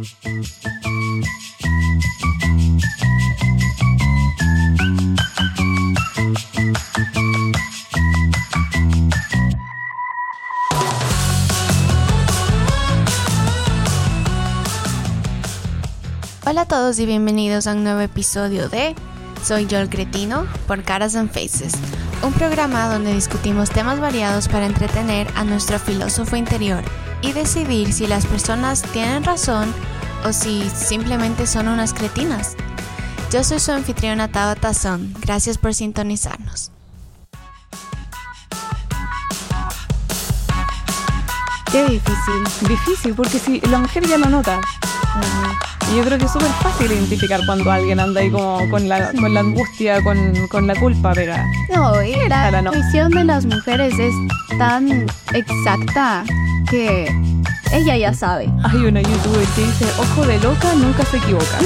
Hola 0.00 0.06
a 16.62 16.66
todos 16.66 16.98
y 16.98 17.04
bienvenidos 17.04 17.66
a 17.66 17.72
un 17.72 17.84
nuevo 17.84 18.00
episodio 18.00 18.70
de 18.70 18.94
Soy 19.44 19.66
yo 19.66 19.80
el 19.80 19.90
cretino 19.90 20.46
por 20.66 20.82
Caras 20.82 21.14
and 21.14 21.30
Faces, 21.30 21.74
un 22.22 22.32
programa 22.32 22.90
donde 22.90 23.12
discutimos 23.12 23.68
temas 23.68 24.00
variados 24.00 24.48
para 24.48 24.64
entretener 24.64 25.28
a 25.34 25.44
nuestro 25.44 25.78
filósofo 25.78 26.36
interior 26.36 26.82
y 27.22 27.32
decidir 27.32 27.92
si 27.92 28.06
las 28.06 28.26
personas 28.26 28.82
tienen 28.92 29.24
razón 29.24 29.72
o 30.24 30.32
si 30.32 30.68
simplemente 30.70 31.46
son 31.46 31.68
unas 31.68 31.92
cretinas. 31.94 32.56
Yo 33.30 33.44
soy 33.44 33.60
su 33.60 33.72
anfitriona 33.72 34.28
Tao 34.28 34.56
Tazón, 34.56 35.14
gracias 35.20 35.56
por 35.58 35.74
sintonizarnos. 35.74 36.70
Qué 41.70 41.84
difícil, 41.86 42.68
difícil, 42.68 43.14
porque 43.14 43.38
si 43.38 43.60
la 43.60 43.78
mujer 43.78 44.04
ya 44.06 44.18
lo 44.18 44.26
nota. 44.28 44.60
Y 45.92 45.96
yo 45.96 46.04
creo 46.04 46.18
que 46.18 46.24
es 46.24 46.32
súper 46.32 46.48
fácil 46.62 46.90
identificar 46.90 47.40
cuando 47.46 47.70
alguien 47.70 48.00
anda 48.00 48.20
ahí 48.20 48.30
como 48.30 48.68
con 48.70 48.88
la, 48.88 49.12
con 49.12 49.32
la 49.32 49.40
angustia, 49.40 50.02
con, 50.02 50.48
con 50.48 50.66
la 50.66 50.74
culpa, 50.74 51.12
pero 51.14 51.34
No, 51.72 52.02
y 52.02 52.16
la 52.28 52.50
no. 52.62 52.72
intuición 52.74 53.10
de 53.12 53.24
las 53.24 53.44
mujeres 53.46 53.94
es 53.98 54.14
tan 54.58 55.06
exacta 55.32 56.24
que 56.70 57.08
ella 57.72 57.96
ya 57.96 58.14
sabe. 58.14 58.48
hay 58.62 58.84
una 58.84 59.02
youtuber 59.02 59.44
que 59.56 59.62
dice, 59.62 59.84
ojo 59.98 60.24
de 60.24 60.38
loca, 60.38 60.72
nunca 60.74 61.04
se 61.04 61.16
equivoca. 61.16 61.58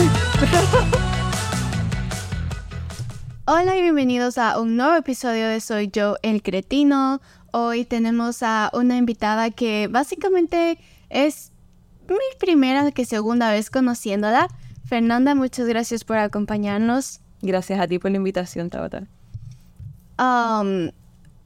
Hola 3.44 3.76
y 3.76 3.82
bienvenidos 3.82 4.38
a 4.38 4.58
un 4.58 4.78
nuevo 4.78 4.96
episodio 4.96 5.46
de 5.46 5.60
Soy 5.60 5.90
yo 5.92 6.16
el 6.22 6.42
cretino. 6.42 7.20
Hoy 7.52 7.84
tenemos 7.84 8.42
a 8.42 8.70
una 8.72 8.96
invitada 8.96 9.50
que 9.50 9.88
básicamente 9.88 10.78
es 11.10 11.52
mi 12.08 12.16
primera 12.40 12.90
que 12.90 13.04
segunda 13.04 13.50
vez 13.50 13.68
conociéndola. 13.68 14.48
Fernanda, 14.86 15.34
muchas 15.34 15.66
gracias 15.66 16.02
por 16.04 16.16
acompañarnos. 16.16 17.20
Gracias 17.42 17.78
a 17.78 17.86
ti 17.86 17.98
por 17.98 18.10
la 18.10 18.16
invitación, 18.16 18.70
Tabata. 18.70 19.06
Um, 20.18 20.92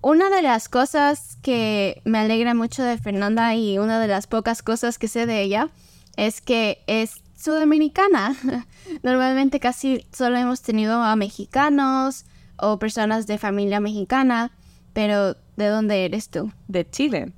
una 0.01 0.31
de 0.31 0.43
las 0.43 0.69
cosas 0.69 1.37
que 1.43 2.01
me 2.05 2.19
alegra 2.19 2.55
mucho 2.55 2.83
de 2.83 2.99
Fernanda 2.99 3.55
y 3.55 3.79
una 3.79 4.01
de 4.01 4.09
las 4.09 4.27
pocas 4.27 4.63
cosas 4.63 4.99
que 4.99 5.09
sé 5.09 5.27
de 5.27 5.43
ella 5.43 5.71
es 6.17 6.41
que 6.41 6.83
es 6.87 7.23
sudamericana. 7.37 8.37
Normalmente 9.03 9.61
casi 9.61 10.07
solo 10.13 10.37
hemos 10.37 10.63
tenido 10.63 11.03
a 11.03 11.17
mexicanos 11.17 12.25
o 12.57 12.79
personas 12.79 13.27
de 13.27 13.39
familia 13.39 13.81
mexicana, 13.81 14.53
pero 14.93 15.35
¿de 15.57 15.67
dónde 15.69 16.05
eres 16.05 16.29
tú? 16.29 16.53
De 16.69 16.89
Chile. 16.89 17.33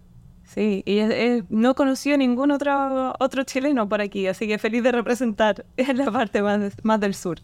Sí, 0.46 0.82
y 0.84 0.98
es- 0.98 1.12
es- 1.12 1.44
no 1.50 1.74
conocí 1.74 2.12
a 2.12 2.16
ningún 2.16 2.50
otro, 2.50 3.14
otro 3.20 3.44
chileno 3.44 3.88
por 3.88 4.00
aquí, 4.00 4.26
así 4.26 4.48
que 4.48 4.58
feliz 4.58 4.82
de 4.82 4.92
representar 4.92 5.64
en 5.76 5.96
la 5.98 6.10
parte 6.10 6.42
más, 6.42 6.72
más 6.82 7.00
del 7.00 7.14
sur. 7.14 7.38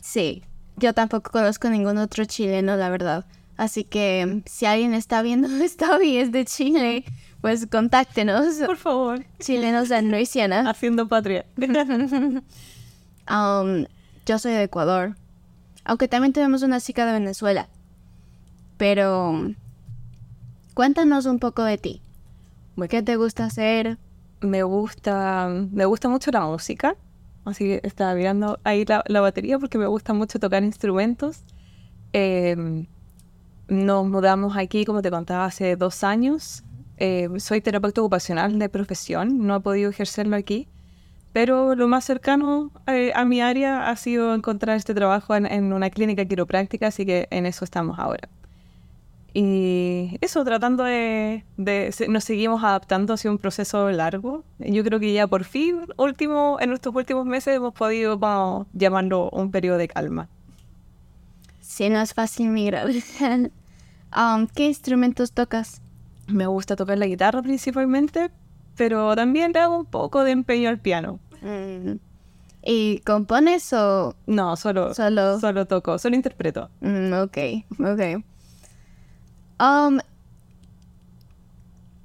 Sí, 0.00 0.42
yo 0.76 0.92
tampoco 0.94 1.30
conozco 1.30 1.68
ningún 1.68 1.98
otro 1.98 2.24
chileno, 2.24 2.76
la 2.76 2.88
verdad. 2.88 3.26
Así 3.56 3.84
que 3.84 4.42
si 4.46 4.66
alguien 4.66 4.94
está 4.94 5.22
viendo 5.22 5.48
esto 5.64 6.02
y 6.02 6.18
es 6.18 6.32
de 6.32 6.44
Chile, 6.44 7.04
pues 7.40 7.66
contáctenos. 7.66 8.56
Por 8.64 8.76
favor, 8.76 9.24
Chilenos 9.38 9.88
de 9.88 10.02
Luisiana. 10.02 10.68
haciendo 10.70 11.08
patria. 11.08 11.46
Um, 13.28 13.86
yo 14.24 14.38
soy 14.38 14.52
de 14.52 14.62
Ecuador. 14.62 15.16
Aunque 15.84 16.06
también 16.06 16.32
tenemos 16.32 16.62
una 16.62 16.80
chica 16.80 17.04
de 17.06 17.12
Venezuela. 17.12 17.68
Pero 18.76 19.52
cuéntanos 20.74 21.26
un 21.26 21.40
poco 21.40 21.64
de 21.64 21.76
ti. 21.76 22.02
¿Qué 22.88 23.02
te 23.02 23.16
gusta 23.16 23.46
hacer? 23.46 23.98
Me 24.42 24.62
gusta, 24.62 25.48
me 25.72 25.86
gusta 25.86 26.08
mucho 26.08 26.30
la 26.30 26.42
música, 26.42 26.94
así 27.44 27.64
que 27.64 27.80
estaba 27.82 28.14
mirando 28.14 28.60
ahí 28.62 28.84
la, 28.84 29.02
la 29.08 29.20
batería 29.20 29.58
porque 29.58 29.76
me 29.76 29.88
gusta 29.88 30.12
mucho 30.12 30.38
tocar 30.38 30.62
instrumentos. 30.62 31.42
Eh, 32.12 32.86
nos 33.68 34.06
mudamos 34.06 34.56
aquí, 34.56 34.84
como 34.84 35.02
te 35.02 35.10
contaba, 35.10 35.44
hace 35.44 35.76
dos 35.76 36.04
años. 36.04 36.64
Eh, 36.98 37.28
soy 37.38 37.60
terapeuta 37.60 38.00
ocupacional 38.00 38.58
de 38.58 38.68
profesión, 38.68 39.46
no 39.46 39.56
he 39.56 39.60
podido 39.60 39.90
ejercerlo 39.90 40.36
aquí, 40.36 40.68
pero 41.32 41.74
lo 41.74 41.88
más 41.88 42.04
cercano 42.04 42.70
eh, 42.86 43.12
a 43.14 43.26
mi 43.26 43.42
área 43.42 43.90
ha 43.90 43.96
sido 43.96 44.34
encontrar 44.34 44.76
este 44.78 44.94
trabajo 44.94 45.34
en, 45.34 45.72
una 45.72 45.90
clínica 45.90 46.24
quiropráctica, 46.24 46.86
así 46.86 47.04
que 47.04 47.28
en 47.30 47.44
eso 47.44 47.64
estamos 47.64 47.98
ahora. 47.98 48.28
Y 49.34 50.16
eso, 50.22 50.42
tratando 50.46 50.84
de, 50.84 51.44
Nos 52.08 52.24
seguimos 52.24 52.64
adaptando 52.64 53.12
hacia 53.12 53.30
un 53.30 53.36
proceso 53.36 53.90
largo. 53.90 54.44
Yo 54.58 54.82
creo 54.82 54.98
que 54.98 55.12
ya 55.12 55.26
por 55.26 55.44
fin, 55.44 55.80
último, 55.98 56.56
en 56.58 56.72
estos 56.72 56.94
últimos 56.94 57.26
meses, 57.26 57.54
hemos 57.56 57.74
podido, 57.74 58.16
vamos, 58.16 58.66
llamarlo 58.72 59.28
un 59.28 59.50
periodo 59.50 59.76
de 59.76 59.88
calma. 59.88 60.30
Si 61.68 61.88
no 61.90 62.00
es 62.00 62.14
fácil 62.14 62.48
migrar. 62.48 62.88
Um, 64.16 64.46
¿Qué 64.46 64.66
instrumentos 64.66 65.32
tocas? 65.32 65.82
Me 66.28 66.46
gusta 66.46 66.74
tocar 66.76 66.96
la 66.96 67.06
guitarra 67.06 67.42
principalmente, 67.42 68.30
pero 68.76 69.14
también 69.14 69.52
le 69.52 69.58
hago 69.58 69.76
un 69.80 69.84
poco 69.84 70.24
de 70.24 70.30
empeño 70.30 70.70
al 70.70 70.78
piano. 70.78 71.18
Mm, 71.42 71.96
¿Y 72.62 73.00
compones 73.00 73.72
o...? 73.74 74.14
No, 74.26 74.56
solo, 74.56 74.94
Solo- 74.94 75.38
solo 75.40 75.66
toco, 75.66 75.98
solo 75.98 76.14
interpreto. 76.16 76.70
Mm, 76.80 77.12
ok, 77.14 77.38
ok. 77.80 78.24
Um, 79.60 79.98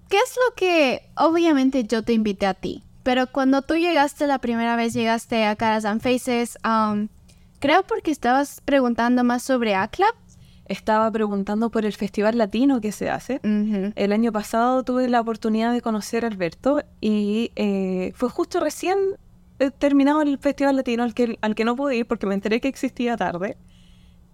¿Qué 0.10 0.18
es 0.18 0.36
lo 0.36 0.56
que... 0.56 1.04
Obviamente 1.16 1.86
yo 1.86 2.04
te 2.04 2.12
invité 2.14 2.46
a 2.48 2.54
ti, 2.56 2.84
pero 3.04 3.28
cuando 3.28 3.62
tú 3.62 3.76
llegaste 3.76 4.28
la 4.28 4.40
primera 4.40 4.76
vez, 4.76 4.94
llegaste 4.94 5.46
a 5.46 5.56
Caras 5.56 5.86
and 5.86 6.02
Faces, 6.02 6.58
um, 6.66 7.08
creo 7.62 7.84
porque 7.84 8.12
estabas 8.12 8.60
preguntando 8.66 9.24
más 9.24 9.44
sobre 9.44 9.76
ACLAP. 9.76 10.16
Estaba 10.66 11.10
preguntando 11.12 11.70
por 11.70 11.86
el 11.86 11.94
festival 11.94 12.38
latino 12.38 12.82
que 12.82 12.92
se 12.92 13.10
hace. 13.10 13.40
El 13.44 14.12
año 14.12 14.32
pasado 14.32 14.84
tuve 14.84 15.08
la 15.08 15.22
oportunidad 15.22 15.72
de 15.72 15.82
conocer 15.82 16.26
a 16.26 16.28
Alberto 16.28 16.82
y 17.00 17.52
eh, 17.56 18.12
fue 18.16 18.30
justo 18.30 18.60
recién 18.60 18.98
eh, 19.60 19.70
terminado 19.72 20.22
el 20.22 20.38
Festival 20.38 20.78
Latino 20.78 21.04
al 21.04 21.14
que, 21.14 21.38
al 21.42 21.56
que 21.56 21.66
no 21.66 21.76
pude 21.76 21.98
ir 21.98 22.06
porque 22.06 22.26
me 22.26 22.34
enteré 22.34 22.62
que 22.62 22.68
existía 22.68 23.18
tarde. 23.18 23.58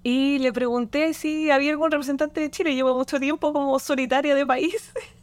Y 0.03 0.37
le 0.39 0.53
pregunté 0.53 1.13
si 1.13 1.49
había 1.49 1.71
algún 1.71 1.91
representante 1.91 2.39
de 2.39 2.51
Chile. 2.51 2.75
Llevo 2.75 2.95
mucho 2.95 3.19
tiempo 3.19 3.51
como 3.51 3.77
solitaria 3.79 4.35
de 4.35 4.45
país. 4.45 4.93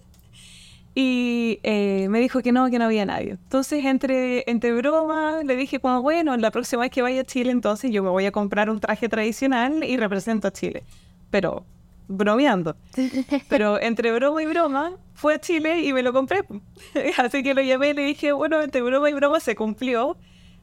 y 0.95 1.59
eh, 1.65 2.07
me 2.09 2.21
dijo 2.21 2.41
que 2.41 2.53
no, 2.53 2.71
que 2.71 2.79
no 2.79 2.85
había 2.85 3.05
nadie. 3.05 3.33
Entonces, 3.33 3.85
entre, 3.85 4.49
entre 4.49 4.73
bromas, 4.73 5.45
le 5.45 5.57
dije 5.57 5.81
como, 5.81 6.03
bueno, 6.03 6.37
la 6.37 6.51
próxima 6.53 6.83
vez 6.83 6.91
que 6.93 7.03
vaya 7.03 7.23
a 7.23 7.25
Chile, 7.25 7.51
entonces 7.51 7.91
yo 7.91 8.03
me 8.03 8.11
voy 8.11 8.27
a 8.27 8.33
comprar 8.33 8.71
un 8.71 8.79
traje 8.79 9.09
tradicional 9.09 9.83
y 9.83 9.97
represento 9.97 10.49
a 10.49 10.53
Chile. 10.53 10.85
Pero 11.31 11.67
bromeando. 12.07 12.77
Pero 13.49 13.81
entre 13.81 14.13
broma 14.13 14.43
y 14.43 14.47
broma, 14.47 14.97
fue 15.15 15.35
a 15.35 15.41
Chile 15.41 15.81
y 15.81 15.93
me 15.93 16.03
lo 16.03 16.13
compré. 16.13 16.45
Así 17.19 17.43
que 17.43 17.55
lo 17.55 17.63
llamé 17.63 17.91
y 17.91 17.95
le 17.95 18.03
dije, 18.05 18.33
bueno, 18.33 18.63
entre 18.63 18.83
broma 18.83 19.11
y 19.11 19.15
broma 19.15 19.41
se 19.41 19.57
cumplió. 19.57 20.17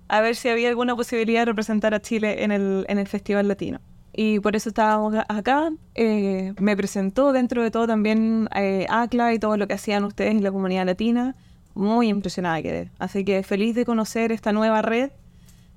A 0.07 0.21
ver 0.21 0.35
si 0.35 0.49
había 0.49 0.69
alguna 0.69 0.95
posibilidad 0.95 1.41
de 1.41 1.45
representar 1.45 1.93
a 1.93 2.01
Chile 2.01 2.43
en 2.43 2.51
el, 2.51 2.85
en 2.89 2.99
el 2.99 3.07
Festival 3.07 3.47
Latino. 3.47 3.79
Y 4.13 4.39
por 4.39 4.55
eso 4.55 4.69
estábamos 4.69 5.15
acá. 5.29 5.71
Eh, 5.95 6.53
me 6.59 6.75
presentó 6.75 7.31
dentro 7.31 7.63
de 7.63 7.71
todo 7.71 7.87
también 7.87 8.49
eh, 8.55 8.85
ACLA 8.89 9.33
y 9.33 9.39
todo 9.39 9.57
lo 9.57 9.67
que 9.67 9.73
hacían 9.73 10.03
ustedes 10.03 10.31
en 10.31 10.43
la 10.43 10.51
comunidad 10.51 10.85
latina. 10.85 11.35
Muy 11.73 12.09
impresionada 12.09 12.61
quedé. 12.61 12.91
Así 12.99 13.23
que 13.23 13.43
feliz 13.43 13.75
de 13.75 13.85
conocer 13.85 14.31
esta 14.31 14.51
nueva 14.51 14.81
red. 14.81 15.11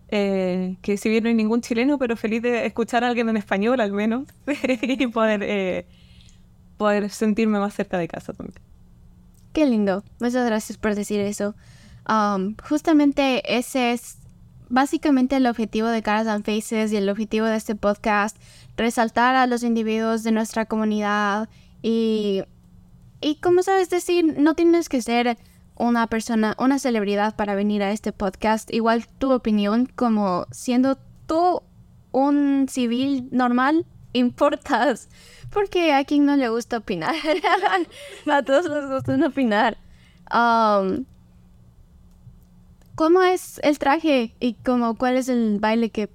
eh, 0.08 0.76
que 0.82 0.97
si 0.97 1.08
bien 1.08 1.25
no 1.25 1.29
hay 1.29 1.35
ningún 1.35 1.61
chileno, 1.61 1.99
pero 1.99 2.17
feliz 2.17 2.43
de 2.43 2.67
escuchar 2.67 3.05
a 3.05 3.08
alguien 3.08 3.29
en 3.29 3.37
español 3.37 3.81
al 3.81 3.93
menos. 3.93 4.26
y 4.82 5.06
poder, 5.08 5.43
eh, 5.43 5.87
poder 6.76 7.11
sentirme 7.11 7.58
más 7.58 7.75
cerca 7.75 7.99
de 7.99 8.08
casa 8.08 8.32
también. 8.32 8.61
Qué 9.53 9.67
lindo. 9.67 10.03
Muchas 10.20 10.44
gracias 10.47 10.79
por 10.79 10.94
decir 10.97 11.20
eso. 11.20 11.55
Um, 12.08 12.56
justamente 12.69 13.43
ese 13.56 13.93
es 13.93 14.19
básicamente 14.69 15.37
el 15.37 15.46
objetivo 15.46 15.88
de 15.88 16.02
Caras 16.02 16.26
and 16.26 16.44
Faces 16.44 16.93
y 16.93 16.96
el 16.96 17.08
objetivo 17.08 17.46
de 17.46 17.56
este 17.56 17.75
podcast, 17.75 18.37
resaltar 18.76 19.34
a 19.34 19.46
los 19.46 19.62
individuos 19.62 20.22
de 20.22 20.32
nuestra 20.32 20.66
comunidad 20.66 21.49
y, 21.82 22.43
y 23.20 23.37
como 23.37 23.62
sabes 23.62 23.90
decir, 23.90 24.38
no 24.38 24.55
tienes 24.55 24.88
que 24.88 25.02
ser 25.02 25.37
una 25.76 26.06
persona, 26.06 26.55
una 26.58 26.78
celebridad 26.78 27.34
para 27.37 27.55
venir 27.55 27.82
a 27.82 27.93
este 27.93 28.12
podcast. 28.12 28.72
Igual 28.72 29.06
tu 29.19 29.32
opinión 29.32 29.90
como 29.94 30.46
siendo 30.50 30.99
tú 31.26 31.62
un 32.12 32.67
civil 32.69 33.28
normal 33.31 33.87
importas. 34.12 35.08
Porque 35.50 35.93
a 35.93 36.05
quien 36.05 36.26
no 36.26 36.37
le 36.37 36.49
gusta 36.49 36.78
opinar. 36.78 37.14
a 38.31 38.43
todos 38.43 38.67
les 38.67 38.90
gusta 38.90 39.26
opinar. 39.26 39.76
Um, 40.32 41.05
¿Cómo 42.94 43.23
es 43.23 43.61
el 43.64 43.79
traje 43.81 44.37
y 44.38 44.55
como 44.55 44.94
cuál 44.94 45.17
es 45.17 45.29
el 45.29 45.58
baile 45.61 45.91
que, 45.91 46.08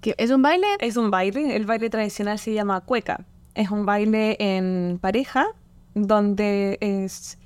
que 0.00 0.16
es 0.18 0.30
un 0.32 0.42
baile? 0.42 0.66
Es 0.80 0.96
un 0.96 1.10
baile, 1.10 1.54
el 1.54 1.66
baile 1.66 1.88
tradicional 1.88 2.40
se 2.40 2.52
llama 2.52 2.80
cueca. 2.80 3.24
Es 3.54 3.70
un 3.70 3.86
baile 3.86 4.36
en 4.40 4.98
pareja 5.00 5.46
donde 5.94 6.78
es 6.80 7.38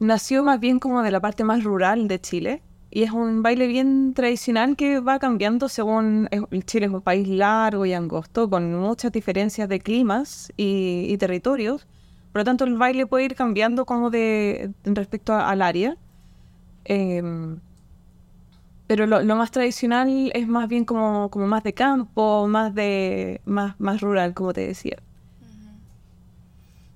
nació 0.00 0.42
más 0.42 0.58
bien 0.58 0.80
como 0.80 1.02
de 1.02 1.12
la 1.12 1.20
parte 1.20 1.44
más 1.44 1.62
rural 1.62 2.08
de 2.08 2.20
Chile 2.20 2.62
y 2.90 3.04
es 3.04 3.12
un 3.12 3.42
baile 3.42 3.68
bien 3.68 4.14
tradicional 4.14 4.76
que 4.76 4.98
va 4.98 5.20
cambiando 5.20 5.68
según 5.68 6.28
Chile 6.66 6.86
es 6.86 6.92
un 6.92 7.02
país 7.02 7.28
largo 7.28 7.86
y 7.86 7.92
angosto 7.92 8.50
con 8.50 8.74
muchas 8.74 9.12
diferencias 9.12 9.68
de 9.68 9.78
climas 9.78 10.52
y, 10.56 11.16
territorios. 11.18 11.86
Por 12.32 12.40
lo 12.40 12.44
tanto, 12.44 12.64
el 12.64 12.76
baile 12.76 13.06
puede 13.06 13.26
ir 13.26 13.36
cambiando 13.36 13.84
como 13.84 14.10
de 14.10 14.72
respecto 14.84 15.34
al 15.34 15.62
área. 15.62 15.96
Em, 16.84 17.60
pero 18.94 19.08
lo, 19.08 19.34
más 19.34 19.50
tradicional 19.50 20.30
es 20.34 20.46
más 20.46 20.68
bien 20.68 20.84
como, 20.84 21.28
como 21.28 21.48
más 21.48 21.64
de 21.64 21.72
campo, 21.72 22.46
más 22.46 22.72
de 22.76 23.40
más, 23.44 23.74
más 23.80 24.00
rural, 24.00 24.34
como 24.34 24.52
te 24.52 24.68
decía. 24.68 24.98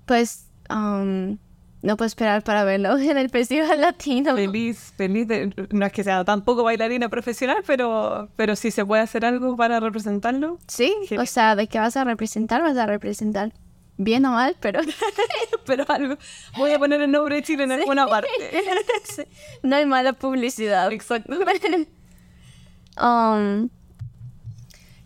Pues 0.06 0.46
um, 0.70 1.38
no 1.82 1.96
puedo 1.96 2.06
esperar 2.06 2.44
para 2.44 2.62
verlo 2.62 2.96
en 2.98 3.18
el 3.18 3.30
Festival 3.30 3.80
Latino. 3.80 4.36
Feliz, 4.36 4.92
feliz. 4.96 5.26
no 5.72 5.86
es 5.86 5.92
que 5.92 6.04
sea 6.04 6.24
tampoco 6.24 6.62
bailarina 6.62 7.08
profesional, 7.08 7.64
pero, 7.66 8.28
pero 8.36 8.54
si 8.54 8.70
se 8.70 8.86
puede 8.86 9.02
hacer 9.02 9.24
algo 9.24 9.56
para 9.56 9.80
representarlo. 9.80 10.60
Sí, 10.68 10.94
o 11.18 11.26
sea, 11.26 11.56
¿de 11.56 11.66
qué 11.66 11.80
vas 11.80 11.96
a 11.96 12.04
representar? 12.04 12.62
Vas 12.62 12.76
a 12.76 12.86
representar 12.86 13.52
bien 13.98 14.24
o 14.24 14.30
mal, 14.30 14.56
pero... 14.60 14.80
pero 15.66 15.84
algo. 15.88 16.16
Voy 16.56 16.72
a 16.72 16.78
poner 16.80 17.02
el 17.02 17.10
nombre 17.10 17.36
de 17.36 17.42
Chile 17.42 17.64
en 17.64 17.72
alguna 17.72 18.06
parte. 18.06 18.28
No 19.62 19.76
hay 19.76 19.84
mala 19.84 20.12
publicidad. 20.14 20.90
Exacto. 20.92 21.36
um, 23.02 23.68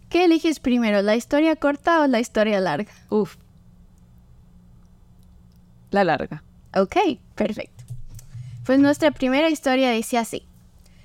¿Qué 0.09 0.27
eliges 0.27 0.61
primero, 0.61 1.01
la 1.03 1.17
historia 1.17 1.57
corta 1.57 2.03
o 2.03 2.07
la 2.07 2.21
historia 2.21 2.61
larga? 2.61 2.93
Uf. 3.09 3.37
La 5.91 6.05
larga. 6.05 6.45
Ok, 6.77 6.97
perfecto. 7.35 7.85
Pues 8.65 8.79
nuestra 8.79 9.11
primera 9.11 9.49
historia 9.49 9.91
dice 9.91 10.19
así. 10.19 10.47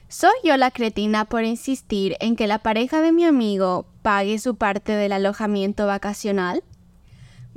Soy 0.09 0.33
yo 0.43 0.55
la 0.57 0.71
cretina 0.71 1.25
por 1.25 1.43
insistir 1.43 2.15
en 2.19 2.35
que 2.35 2.47
la 2.47 2.59
pareja 2.59 3.01
de 3.01 3.11
mi 3.11 3.25
amigo 3.25 3.85
pague 4.01 4.39
su 4.39 4.55
parte 4.55 4.93
del 4.93 5.11
alojamiento 5.11 5.85
vacacional. 5.87 6.63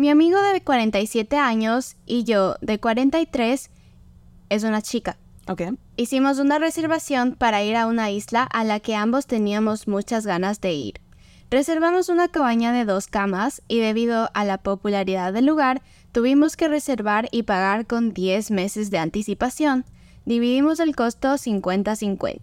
Mi 0.00 0.08
amigo 0.08 0.40
de 0.40 0.62
47 0.62 1.36
años 1.36 1.94
y 2.06 2.24
yo 2.24 2.56
de 2.62 2.80
43 2.80 3.70
es 4.48 4.64
una 4.64 4.80
chica. 4.80 5.18
Ok. 5.46 5.60
Hicimos 5.98 6.38
una 6.38 6.58
reservación 6.58 7.34
para 7.34 7.62
ir 7.62 7.76
a 7.76 7.86
una 7.86 8.10
isla 8.10 8.44
a 8.44 8.64
la 8.64 8.80
que 8.80 8.94
ambos 8.94 9.26
teníamos 9.26 9.88
muchas 9.88 10.24
ganas 10.24 10.62
de 10.62 10.72
ir. 10.72 11.02
Reservamos 11.50 12.08
una 12.08 12.28
cabaña 12.28 12.72
de 12.72 12.86
dos 12.86 13.08
camas 13.08 13.60
y 13.68 13.80
debido 13.80 14.30
a 14.32 14.46
la 14.46 14.56
popularidad 14.56 15.34
del 15.34 15.44
lugar, 15.44 15.82
tuvimos 16.12 16.56
que 16.56 16.68
reservar 16.68 17.28
y 17.30 17.42
pagar 17.42 17.86
con 17.86 18.14
10 18.14 18.52
meses 18.52 18.90
de 18.90 18.96
anticipación. 18.96 19.84
Dividimos 20.24 20.80
el 20.80 20.96
costo 20.96 21.34
50-50. 21.34 22.40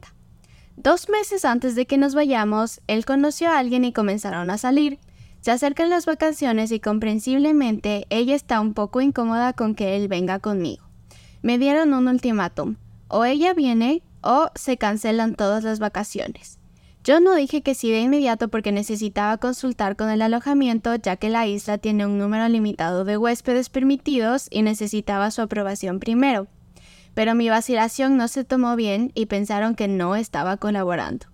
Dos 0.76 1.10
meses 1.10 1.44
antes 1.44 1.74
de 1.74 1.88
que 1.88 1.98
nos 1.98 2.14
vayamos, 2.14 2.82
él 2.86 3.04
conoció 3.04 3.50
a 3.50 3.58
alguien 3.58 3.84
y 3.84 3.94
comenzaron 3.94 4.52
a 4.52 4.60
salir. 4.60 5.00
Se 5.42 5.52
acercan 5.52 5.90
las 5.90 6.06
vacaciones 6.06 6.72
y 6.72 6.80
comprensiblemente 6.80 8.06
ella 8.10 8.36
está 8.36 8.60
un 8.60 8.74
poco 8.74 9.02
incómoda 9.02 9.54
con 9.54 9.76
que 9.76 9.96
él 9.96 10.08
venga 10.08 10.40
conmigo. 10.40 10.86
Me 11.42 11.58
dieron 11.58 11.94
un 11.94 12.08
ultimátum. 12.08 12.76
O 13.08 13.24
ella 13.24 13.54
viene 13.54 14.04
o 14.22 14.50
se 14.56 14.78
cancelan 14.78 15.36
todas 15.36 15.64
las 15.64 15.80
vacaciones. 15.80 16.60
Yo 17.04 17.22
no 17.22 17.36
dije 17.36 17.62
que 17.62 17.74
sí 17.74 17.90
de 17.90 18.02
inmediato 18.02 18.50
porque 18.50 18.74
necesitaba 18.74 19.38
consultar 19.38 19.96
con 19.96 20.10
el 20.10 20.22
alojamiento 20.22 20.94
ya 20.96 21.16
que 21.16 21.30
la 21.30 21.48
isla 21.48 21.78
tiene 21.78 22.06
un 22.06 22.18
número 22.18 22.50
limitado 22.50 23.06
de 23.06 23.16
huéspedes 23.16 23.70
permitidos 23.70 24.48
y 24.50 24.62
necesitaba 24.62 25.32
su 25.32 25.42
aprobación 25.42 26.02
primero. 26.02 26.48
Pero 27.14 27.34
mi 27.34 27.48
vacilación 27.48 28.18
no 28.18 28.28
se 28.28 28.44
tomó 28.44 28.76
bien 28.76 29.14
y 29.16 29.28
pensaron 29.28 29.74
que 29.74 29.88
no 29.88 30.18
estaba 30.18 30.58
colaborando. 30.58 31.28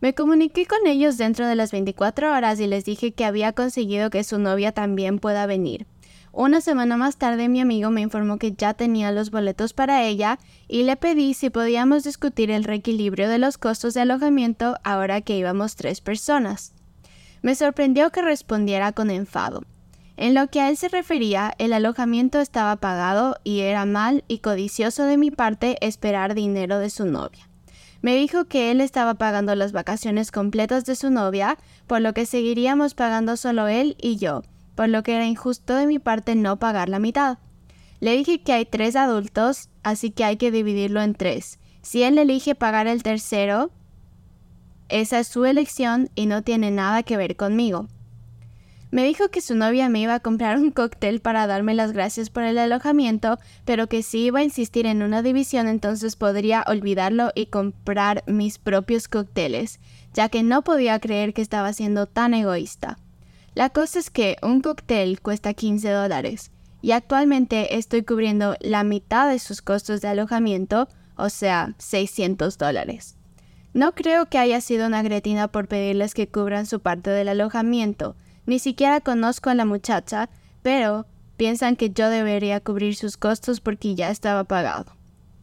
Me 0.00 0.14
comuniqué 0.14 0.66
con 0.66 0.86
ellos 0.86 1.16
dentro 1.16 1.46
de 1.46 1.54
las 1.54 1.72
24 1.72 2.32
horas 2.32 2.60
y 2.60 2.66
les 2.66 2.84
dije 2.84 3.12
que 3.12 3.24
había 3.24 3.52
conseguido 3.52 4.10
que 4.10 4.24
su 4.24 4.38
novia 4.38 4.72
también 4.72 5.18
pueda 5.18 5.46
venir. 5.46 5.86
Una 6.32 6.60
semana 6.60 6.98
más 6.98 7.16
tarde 7.16 7.48
mi 7.48 7.62
amigo 7.62 7.90
me 7.90 8.02
informó 8.02 8.38
que 8.38 8.52
ya 8.52 8.74
tenía 8.74 9.10
los 9.10 9.30
boletos 9.30 9.72
para 9.72 10.04
ella 10.04 10.38
y 10.68 10.82
le 10.82 10.96
pedí 10.96 11.32
si 11.32 11.48
podíamos 11.48 12.04
discutir 12.04 12.50
el 12.50 12.64
reequilibrio 12.64 13.26
de 13.30 13.38
los 13.38 13.56
costos 13.56 13.94
de 13.94 14.02
alojamiento 14.02 14.76
ahora 14.84 15.22
que 15.22 15.38
íbamos 15.38 15.76
tres 15.76 16.02
personas. 16.02 16.74
Me 17.40 17.54
sorprendió 17.54 18.10
que 18.10 18.20
respondiera 18.20 18.92
con 18.92 19.10
enfado. 19.10 19.62
En 20.18 20.34
lo 20.34 20.48
que 20.48 20.60
a 20.60 20.68
él 20.68 20.76
se 20.76 20.88
refería, 20.88 21.54
el 21.56 21.72
alojamiento 21.72 22.40
estaba 22.40 22.76
pagado 22.76 23.36
y 23.42 23.60
era 23.60 23.86
mal 23.86 24.22
y 24.28 24.40
codicioso 24.40 25.04
de 25.04 25.16
mi 25.16 25.30
parte 25.30 25.78
esperar 25.80 26.34
dinero 26.34 26.78
de 26.78 26.90
su 26.90 27.06
novia. 27.06 27.45
Me 28.06 28.14
dijo 28.14 28.44
que 28.44 28.70
él 28.70 28.80
estaba 28.80 29.14
pagando 29.14 29.56
las 29.56 29.72
vacaciones 29.72 30.30
completas 30.30 30.84
de 30.84 30.94
su 30.94 31.10
novia, 31.10 31.58
por 31.88 32.00
lo 32.00 32.14
que 32.14 32.24
seguiríamos 32.24 32.94
pagando 32.94 33.36
solo 33.36 33.66
él 33.66 33.96
y 34.00 34.14
yo, 34.14 34.44
por 34.76 34.88
lo 34.88 35.02
que 35.02 35.16
era 35.16 35.26
injusto 35.26 35.74
de 35.74 35.88
mi 35.88 35.98
parte 35.98 36.36
no 36.36 36.56
pagar 36.56 36.88
la 36.88 37.00
mitad. 37.00 37.38
Le 37.98 38.16
dije 38.16 38.40
que 38.40 38.52
hay 38.52 38.64
tres 38.64 38.94
adultos, 38.94 39.70
así 39.82 40.12
que 40.12 40.22
hay 40.22 40.36
que 40.36 40.52
dividirlo 40.52 41.02
en 41.02 41.14
tres. 41.14 41.58
Si 41.82 42.04
él 42.04 42.16
elige 42.18 42.54
pagar 42.54 42.86
el 42.86 43.02
tercero, 43.02 43.72
esa 44.88 45.18
es 45.18 45.26
su 45.26 45.44
elección 45.44 46.08
y 46.14 46.26
no 46.26 46.42
tiene 46.42 46.70
nada 46.70 47.02
que 47.02 47.16
ver 47.16 47.34
conmigo. 47.34 47.88
Me 48.96 49.04
dijo 49.04 49.28
que 49.28 49.42
su 49.42 49.54
novia 49.54 49.90
me 49.90 50.00
iba 50.00 50.14
a 50.14 50.20
comprar 50.20 50.56
un 50.56 50.70
cóctel 50.70 51.20
para 51.20 51.46
darme 51.46 51.74
las 51.74 51.92
gracias 51.92 52.30
por 52.30 52.44
el 52.44 52.56
alojamiento, 52.56 53.38
pero 53.66 53.88
que 53.88 54.02
si 54.02 54.20
iba 54.20 54.40
a 54.40 54.42
insistir 54.42 54.86
en 54.86 55.02
una 55.02 55.20
división 55.20 55.68
entonces 55.68 56.16
podría 56.16 56.64
olvidarlo 56.66 57.30
y 57.34 57.48
comprar 57.48 58.24
mis 58.26 58.56
propios 58.56 59.06
cócteles, 59.06 59.80
ya 60.14 60.30
que 60.30 60.42
no 60.42 60.62
podía 60.62 60.98
creer 60.98 61.34
que 61.34 61.42
estaba 61.42 61.74
siendo 61.74 62.06
tan 62.06 62.32
egoísta. 62.32 62.96
La 63.54 63.68
cosa 63.68 63.98
es 63.98 64.08
que 64.08 64.38
un 64.40 64.62
cóctel 64.62 65.20
cuesta 65.20 65.52
15 65.52 65.90
dólares 65.90 66.50
y 66.80 66.92
actualmente 66.92 67.76
estoy 67.76 68.02
cubriendo 68.02 68.56
la 68.60 68.82
mitad 68.82 69.28
de 69.28 69.40
sus 69.40 69.60
costos 69.60 70.00
de 70.00 70.08
alojamiento, 70.08 70.88
o 71.16 71.28
sea, 71.28 71.74
600 71.76 72.56
dólares. 72.56 73.18
No 73.74 73.92
creo 73.92 74.24
que 74.24 74.38
haya 74.38 74.62
sido 74.62 74.86
una 74.86 75.02
gretina 75.02 75.48
por 75.48 75.68
pedirles 75.68 76.14
que 76.14 76.28
cubran 76.28 76.64
su 76.64 76.80
parte 76.80 77.10
del 77.10 77.28
alojamiento, 77.28 78.16
ni 78.46 78.58
siquiera 78.58 79.00
conozco 79.00 79.50
a 79.50 79.54
la 79.54 79.64
muchacha, 79.64 80.28
pero 80.62 81.06
piensan 81.36 81.76
que 81.76 81.90
yo 81.90 82.08
debería 82.08 82.60
cubrir 82.60 82.96
sus 82.96 83.16
costos 83.16 83.60
porque 83.60 83.94
ya 83.94 84.10
estaba 84.10 84.44
pagado. 84.44 84.96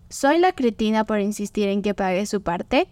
¿Soy 0.09 0.39
la 0.39 0.53
cretina 0.53 1.05
por 1.05 1.19
insistir 1.19 1.69
en 1.69 1.81
que 1.81 1.93
pague 1.93 2.25
su 2.25 2.41
parte? 2.41 2.87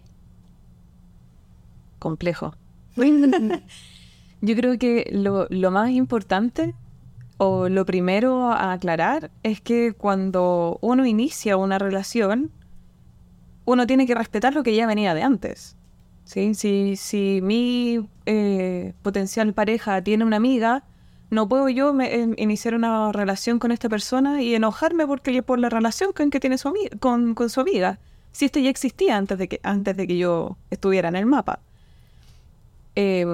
Complejo. 1.98 2.54
Yo 2.96 4.56
creo 4.56 4.76
que 4.76 5.08
lo, 5.12 5.46
lo 5.50 5.70
más 5.70 5.90
importante 5.90 6.74
o 7.36 7.68
lo 7.68 7.86
primero 7.86 8.50
a 8.50 8.72
aclarar 8.72 9.30
es 9.44 9.60
que 9.60 9.92
cuando 9.92 10.78
uno 10.80 11.06
inicia 11.06 11.56
una 11.56 11.78
relación, 11.78 12.50
uno 13.64 13.86
tiene 13.86 14.06
que 14.06 14.16
respetar 14.16 14.54
lo 14.54 14.64
que 14.64 14.74
ya 14.74 14.86
venía 14.86 15.14
de 15.14 15.22
antes. 15.22 15.76
¿Sí? 16.24 16.54
Si, 16.54 16.96
si 16.96 17.40
mi 17.42 18.08
eh, 18.26 18.94
potencial 19.02 19.52
pareja 19.54 20.02
tiene 20.02 20.24
una 20.24 20.36
amiga, 20.36 20.84
no 21.30 21.48
puedo 21.48 21.68
yo 21.68 21.94
iniciar 22.36 22.74
una 22.74 23.10
relación 23.12 23.58
con 23.58 23.72
esta 23.72 23.88
persona 23.88 24.42
y 24.42 24.54
enojarme 24.54 25.06
porque 25.06 25.42
por 25.42 25.58
la 25.58 25.70
relación 25.70 26.12
con 26.12 26.30
que 26.30 26.40
tiene 26.40 26.58
su 26.58 26.72
con, 27.00 27.34
con, 27.34 27.48
su 27.48 27.60
amiga. 27.60 27.98
Si 28.32 28.44
esto 28.44 28.60
ya 28.60 28.70
existía 28.70 29.16
antes 29.16 29.38
de 29.38 29.48
que, 29.48 29.60
antes 29.62 29.96
de 29.96 30.06
que 30.06 30.18
yo 30.18 30.56
estuviera 30.70 31.08
en 31.08 31.16
el 31.16 31.26
mapa. 31.26 31.60
Eh, 32.96 33.24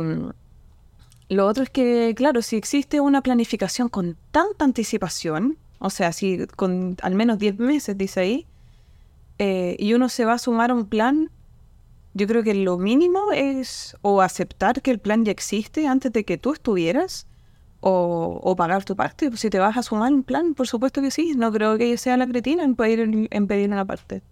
lo 1.29 1.47
otro 1.47 1.63
es 1.63 1.71
que, 1.71 2.15
claro, 2.17 2.41
si 2.41 2.57
existe 2.57 3.01
una 3.01 3.21
planificación 3.21 3.89
con 3.89 4.17
tanta 4.31 4.65
anticipación, 4.65 5.59
o 5.79 5.91
sea, 5.91 6.13
si 6.13 6.47
con 6.57 6.97
al 7.03 7.15
menos 7.15 7.39
10 7.39 7.59
meses, 7.59 7.99
dice 7.99 8.21
ahí, 8.21 8.47
eh, 9.39 9.77
y 9.79 9.93
uno 9.93 10.09
se 10.09 10.25
va 10.25 10.35
a 10.35 10.39
sumar 10.39 10.71
a 10.71 10.75
un 10.75 10.87
plan, 10.87 11.31
yo 12.19 12.27
creo 12.27 12.43
que 12.43 12.55
lo 12.55 12.79
mínimo 12.79 13.33
es 13.33 13.97
o 14.03 14.21
aceptar 14.21 14.83
que 14.83 14.91
el 14.91 14.99
plan 14.99 15.25
ya 15.25 15.33
existe 15.33 15.87
antes 15.87 16.13
de 16.13 16.25
que 16.25 16.39
tú 16.39 16.53
estuvieras, 16.53 17.27
o, 17.81 18.55
pagar 18.57 18.85
tu 18.85 18.97
parte. 18.97 19.31
Si 19.37 19.51
te 19.51 19.59
vas 19.61 19.77
a 19.77 19.83
sumar 19.83 20.13
un 20.13 20.25
plan, 20.25 20.55
por 20.55 20.67
supuesto 20.67 21.01
que 21.01 21.13
sí. 21.13 21.35
No 21.37 21.53
creo 21.53 21.79
que 21.79 21.97
sea 21.97 22.17
la 22.17 22.27
cretina 22.27 22.65
en 22.65 22.75
pedir, 22.75 23.29
en 23.31 23.47
pedir 23.47 23.71
una 23.71 23.85
parte. 23.85 24.23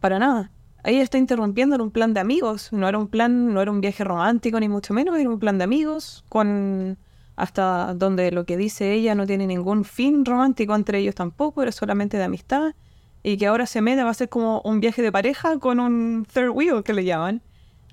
Para 0.00 0.18
nada 0.18 0.50
ahí 0.82 0.96
está 0.96 1.18
interrumpiendo 1.18 1.74
en 1.74 1.82
un 1.82 1.90
plan 1.90 2.14
de 2.14 2.20
amigos. 2.20 2.72
No 2.72 2.88
era 2.88 2.98
un 2.98 3.08
plan, 3.08 3.52
no 3.52 3.60
era 3.60 3.70
un 3.70 3.80
viaje 3.80 4.04
romántico 4.04 4.58
ni 4.60 4.68
mucho 4.68 4.94
menos, 4.94 5.18
era 5.18 5.28
un 5.28 5.38
plan 5.38 5.58
de 5.58 5.64
amigos 5.64 6.24
con 6.28 6.98
hasta 7.36 7.94
donde 7.94 8.32
lo 8.32 8.44
que 8.44 8.58
dice 8.58 8.92
ella 8.92 9.14
no 9.14 9.26
tiene 9.26 9.46
ningún 9.46 9.84
fin 9.84 10.26
romántico 10.26 10.74
entre 10.74 10.98
ellos 10.98 11.14
tampoco, 11.14 11.62
era 11.62 11.72
solamente 11.72 12.16
de 12.16 12.24
amistad. 12.24 12.74
Y 13.22 13.36
que 13.36 13.46
ahora 13.46 13.66
se 13.66 13.80
mete, 13.80 14.02
va 14.02 14.10
a 14.10 14.14
ser 14.14 14.28
como 14.28 14.60
un 14.62 14.80
viaje 14.80 15.02
de 15.02 15.12
pareja 15.12 15.58
con 15.58 15.80
un 15.80 16.26
third 16.32 16.50
wheel 16.50 16.82
que 16.82 16.92
le 16.92 17.04
llaman. 17.04 17.42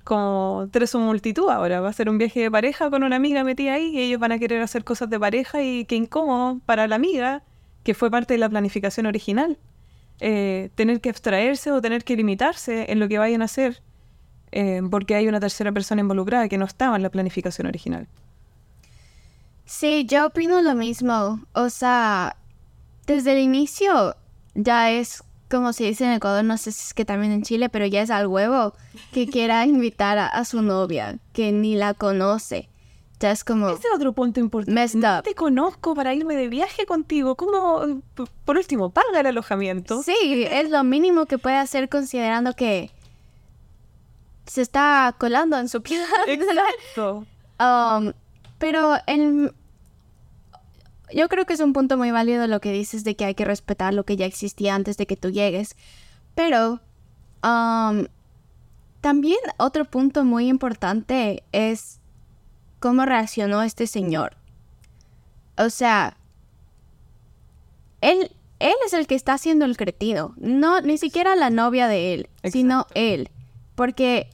Como 0.04 0.68
tres 0.70 0.94
o 0.94 1.00
multitud 1.00 1.50
ahora, 1.50 1.80
va 1.80 1.90
a 1.90 1.92
ser 1.92 2.08
un 2.08 2.16
viaje 2.16 2.40
de 2.40 2.50
pareja 2.50 2.88
con 2.88 3.02
una 3.02 3.16
amiga 3.16 3.44
metida 3.44 3.74
ahí 3.74 3.90
y 3.94 4.00
ellos 4.00 4.18
van 4.18 4.32
a 4.32 4.38
querer 4.38 4.62
hacer 4.62 4.82
cosas 4.82 5.10
de 5.10 5.20
pareja 5.20 5.62
y 5.62 5.84
qué 5.84 5.96
incómodo 5.96 6.60
para 6.64 6.88
la 6.88 6.96
amiga, 6.96 7.42
que 7.82 7.92
fue 7.92 8.10
parte 8.10 8.34
de 8.34 8.38
la 8.38 8.48
planificación 8.48 9.04
original, 9.04 9.58
eh, 10.20 10.70
tener 10.74 11.02
que 11.02 11.10
abstraerse 11.10 11.70
o 11.72 11.82
tener 11.82 12.04
que 12.04 12.16
limitarse 12.16 12.90
en 12.90 13.00
lo 13.00 13.08
que 13.08 13.18
vayan 13.18 13.42
a 13.42 13.46
hacer 13.46 13.82
eh, 14.52 14.80
porque 14.90 15.14
hay 15.14 15.28
una 15.28 15.40
tercera 15.40 15.72
persona 15.72 16.00
involucrada 16.00 16.48
que 16.48 16.58
no 16.58 16.64
estaba 16.64 16.96
en 16.96 17.02
la 17.02 17.10
planificación 17.10 17.66
original. 17.66 18.08
Sí, 19.64 20.06
yo 20.06 20.26
opino 20.26 20.62
lo 20.62 20.74
mismo. 20.74 21.40
O 21.52 21.68
sea, 21.68 22.36
desde 23.06 23.32
el 23.32 23.38
inicio 23.38 24.16
ya 24.58 24.90
es 24.90 25.22
como 25.48 25.72
se 25.72 25.84
dice 25.84 26.04
en 26.04 26.12
Ecuador, 26.12 26.44
no 26.44 26.58
sé 26.58 26.72
si 26.72 26.82
es 26.82 26.94
que 26.94 27.04
también 27.04 27.32
en 27.32 27.42
Chile, 27.42 27.68
pero 27.68 27.86
ya 27.86 28.02
es 28.02 28.10
al 28.10 28.26
huevo 28.26 28.74
que 29.12 29.26
quiera 29.30 29.64
invitar 29.64 30.18
a, 30.18 30.44
su 30.44 30.62
novia, 30.62 31.18
que 31.32 31.52
ni 31.52 31.74
la 31.74 31.94
conoce. 31.94 32.68
Ya 33.20 33.32
es 33.32 33.42
como... 33.42 33.70
Ese 33.70 33.88
es 33.88 33.94
otro 33.94 34.12
punto 34.12 34.38
importante. 34.38 34.96
No 34.96 35.22
te 35.22 35.34
conozco 35.34 35.94
para 35.94 36.14
irme 36.14 36.36
de 36.36 36.48
viaje 36.48 36.86
contigo. 36.86 37.34
¿Cómo, 37.34 38.02
por 38.44 38.56
último, 38.56 38.90
paga 38.90 39.20
el 39.20 39.26
alojamiento? 39.26 40.02
Sí, 40.02 40.46
es 40.48 40.70
lo 40.70 40.84
mínimo 40.84 41.26
que 41.26 41.38
puede 41.38 41.56
hacer 41.56 41.88
considerando 41.88 42.52
que 42.52 42.92
se 44.46 44.62
está 44.62 45.14
colando 45.18 45.58
en 45.58 45.68
su 45.68 45.82
piel. 45.82 46.02
Exacto. 46.26 47.26
Um, 47.60 48.12
pero 48.58 48.98
en, 49.08 49.52
yo 51.14 51.28
creo 51.28 51.46
que 51.46 51.54
es 51.54 51.60
un 51.60 51.72
punto 51.72 51.96
muy 51.96 52.10
válido 52.10 52.46
lo 52.46 52.60
que 52.60 52.72
dices 52.72 53.04
de 53.04 53.16
que 53.16 53.24
hay 53.24 53.34
que 53.34 53.44
respetar 53.44 53.94
lo 53.94 54.04
que 54.04 54.16
ya 54.16 54.26
existía 54.26 54.74
antes 54.74 54.96
de 54.96 55.06
que 55.06 55.16
tú 55.16 55.30
llegues. 55.30 55.76
Pero 56.34 56.80
um, 57.42 58.06
también 59.00 59.38
otro 59.58 59.84
punto 59.84 60.24
muy 60.24 60.48
importante 60.48 61.42
es 61.52 62.00
cómo 62.80 63.04
reaccionó 63.04 63.62
este 63.62 63.86
señor. 63.86 64.36
O 65.56 65.70
sea, 65.70 66.16
él, 68.00 68.30
él 68.60 68.74
es 68.86 68.92
el 68.92 69.06
que 69.06 69.14
está 69.14 69.34
haciendo 69.34 69.64
el 69.64 69.76
cretino. 69.76 70.34
No, 70.36 70.80
ni 70.80 70.98
siquiera 70.98 71.34
la 71.36 71.50
novia 71.50 71.88
de 71.88 72.14
él, 72.14 72.28
sino 72.44 72.86
él. 72.94 73.30
Porque... 73.74 74.30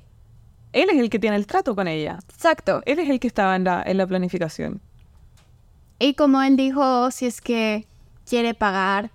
Él 0.73 0.91
es 0.91 0.99
el 0.99 1.09
que 1.09 1.21
tiene 1.21 1.37
el 1.37 1.47
trato 1.47 1.77
con 1.77 1.87
ella. 1.87 2.19
Exacto. 2.31 2.83
Él 2.85 2.99
es 2.99 3.09
el 3.09 3.21
que 3.21 3.29
estaba 3.29 3.55
en 3.55 3.63
la, 3.63 3.81
en 3.87 3.97
la 3.97 4.09
planificación. 4.09 4.81
Y 5.99 6.15
como 6.15 6.43
él 6.43 6.57
dijo, 6.57 7.11
si 7.11 7.27
es 7.27 7.41
que 7.41 7.87
quiere 8.27 8.55
pagar 8.55 9.11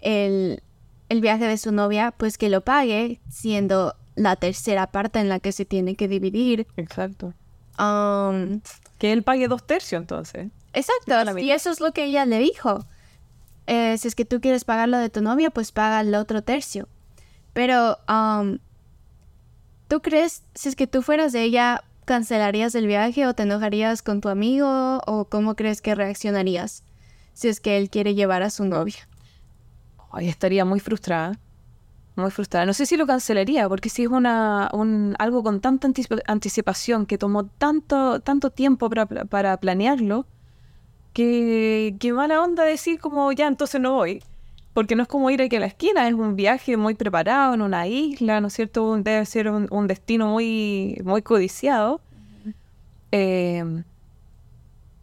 el, 0.00 0.62
viaje 1.08 1.46
de 1.46 1.56
su 1.58 1.70
novia, 1.70 2.12
pues 2.16 2.38
que 2.38 2.48
lo 2.48 2.62
pague, 2.62 3.20
siendo 3.30 3.94
la 4.16 4.36
tercera 4.36 4.88
parte 4.88 5.20
en 5.20 5.28
la 5.28 5.38
que 5.38 5.52
se 5.52 5.64
tiene 5.64 5.94
que 5.94 6.08
dividir. 6.08 6.66
Exacto. 6.76 7.34
Um, 7.78 8.60
que 8.98 9.12
él 9.12 9.22
pague 9.22 9.48
dos 9.48 9.64
tercios 9.66 10.00
entonces. 10.00 10.48
Exacto, 10.72 11.38
y 11.38 11.52
eso 11.52 11.70
es 11.70 11.80
lo 11.80 11.92
que 11.92 12.04
ella 12.04 12.26
le 12.26 12.38
dijo. 12.38 12.84
Eh, 13.66 13.96
si 13.96 14.08
es 14.08 14.14
que 14.14 14.24
tú 14.24 14.40
quieres 14.40 14.64
pagar 14.64 14.88
lo 14.88 14.98
de 14.98 15.08
tu 15.08 15.22
novia, 15.22 15.50
pues 15.50 15.72
paga 15.72 16.00
el 16.00 16.14
otro 16.14 16.42
tercio. 16.42 16.88
Pero, 17.52 17.98
um, 18.08 18.58
¿tú 19.88 20.02
crees, 20.02 20.42
si 20.54 20.68
es 20.68 20.76
que 20.76 20.88
tú 20.88 21.02
fueras 21.02 21.32
de 21.32 21.44
ella, 21.44 21.84
¿Cancelarías 22.04 22.74
el 22.74 22.86
viaje 22.86 23.26
o 23.26 23.34
te 23.34 23.44
enojarías 23.44 24.02
con 24.02 24.20
tu 24.20 24.28
amigo 24.28 25.00
o 25.06 25.24
cómo 25.24 25.56
crees 25.56 25.80
que 25.80 25.94
reaccionarías 25.94 26.84
si 27.32 27.48
es 27.48 27.60
que 27.60 27.78
él 27.78 27.88
quiere 27.88 28.14
llevar 28.14 28.42
a 28.42 28.50
su 28.50 28.64
novia? 28.66 29.08
Ay, 30.12 30.28
estaría 30.28 30.64
muy 30.64 30.80
frustrada. 30.80 31.40
Muy 32.16 32.30
frustrada. 32.30 32.66
No 32.66 32.74
sé 32.74 32.86
si 32.86 32.96
lo 32.96 33.06
cancelaría, 33.06 33.68
porque 33.68 33.88
si 33.88 34.04
es 34.04 34.08
una, 34.08 34.70
un, 34.72 35.16
algo 35.18 35.42
con 35.42 35.60
tanta 35.60 35.88
anticipación, 36.26 37.06
que 37.06 37.18
tomó 37.18 37.46
tanto, 37.46 38.20
tanto 38.20 38.50
tiempo 38.50 38.88
para, 38.88 39.06
para 39.06 39.56
planearlo, 39.56 40.26
que, 41.12 41.96
que 41.98 42.12
mala 42.12 42.40
onda 42.42 42.64
decir 42.64 43.00
como 43.00 43.32
ya 43.32 43.48
entonces 43.48 43.80
no 43.80 43.94
voy 43.94 44.22
porque 44.74 44.96
no 44.96 45.02
es 45.02 45.08
como 45.08 45.30
ir 45.30 45.40
aquí 45.40 45.56
a 45.56 45.60
la 45.60 45.66
esquina, 45.66 46.06
es 46.08 46.14
un 46.14 46.34
viaje 46.34 46.76
muy 46.76 46.94
preparado 46.94 47.54
en 47.54 47.62
una 47.62 47.86
isla, 47.86 48.40
¿no 48.40 48.48
es 48.48 48.54
cierto? 48.54 48.96
Debe 48.96 49.24
ser 49.24 49.48
un, 49.48 49.86
destino 49.86 50.26
muy, 50.26 51.00
muy 51.04 51.22
codiciado. 51.22 52.00
Em, 53.12 53.84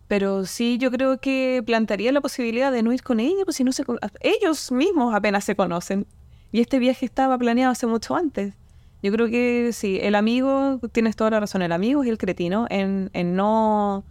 pero 0.09 0.45
sí, 0.45 0.77
yo 0.77 0.91
creo 0.91 1.19
que 1.19 1.63
plantearía 1.65 2.11
la 2.11 2.19
posibilidad 2.19 2.69
de 2.69 2.83
no 2.83 2.91
ir 2.91 3.01
con 3.01 3.21
ella, 3.21 3.45
pues 3.45 3.55
si 3.55 3.63
no 3.63 3.71
se 3.71 3.85
ellos 4.19 4.71
mismos 4.73 5.15
apenas 5.15 5.45
se 5.45 5.55
conocen. 5.55 6.05
Y 6.51 6.59
este 6.59 6.77
viaje 6.79 7.05
estaba 7.05 7.37
planeado 7.37 7.71
hace 7.71 7.87
mucho 7.87 8.15
antes. 8.15 8.53
Yo 9.01 9.11
creo 9.13 9.29
que 9.29 9.71
sí, 9.71 9.99
el 10.01 10.15
amigo, 10.15 10.79
tienes 10.91 11.15
toda 11.15 11.31
la 11.31 11.39
razón, 11.39 11.61
el 11.61 11.71
amigo 11.71 12.03
es 12.03 12.09
el 12.09 12.17
cretino 12.17 12.67
en, 12.69 13.09
en 13.13 13.35
no, 13.37 14.03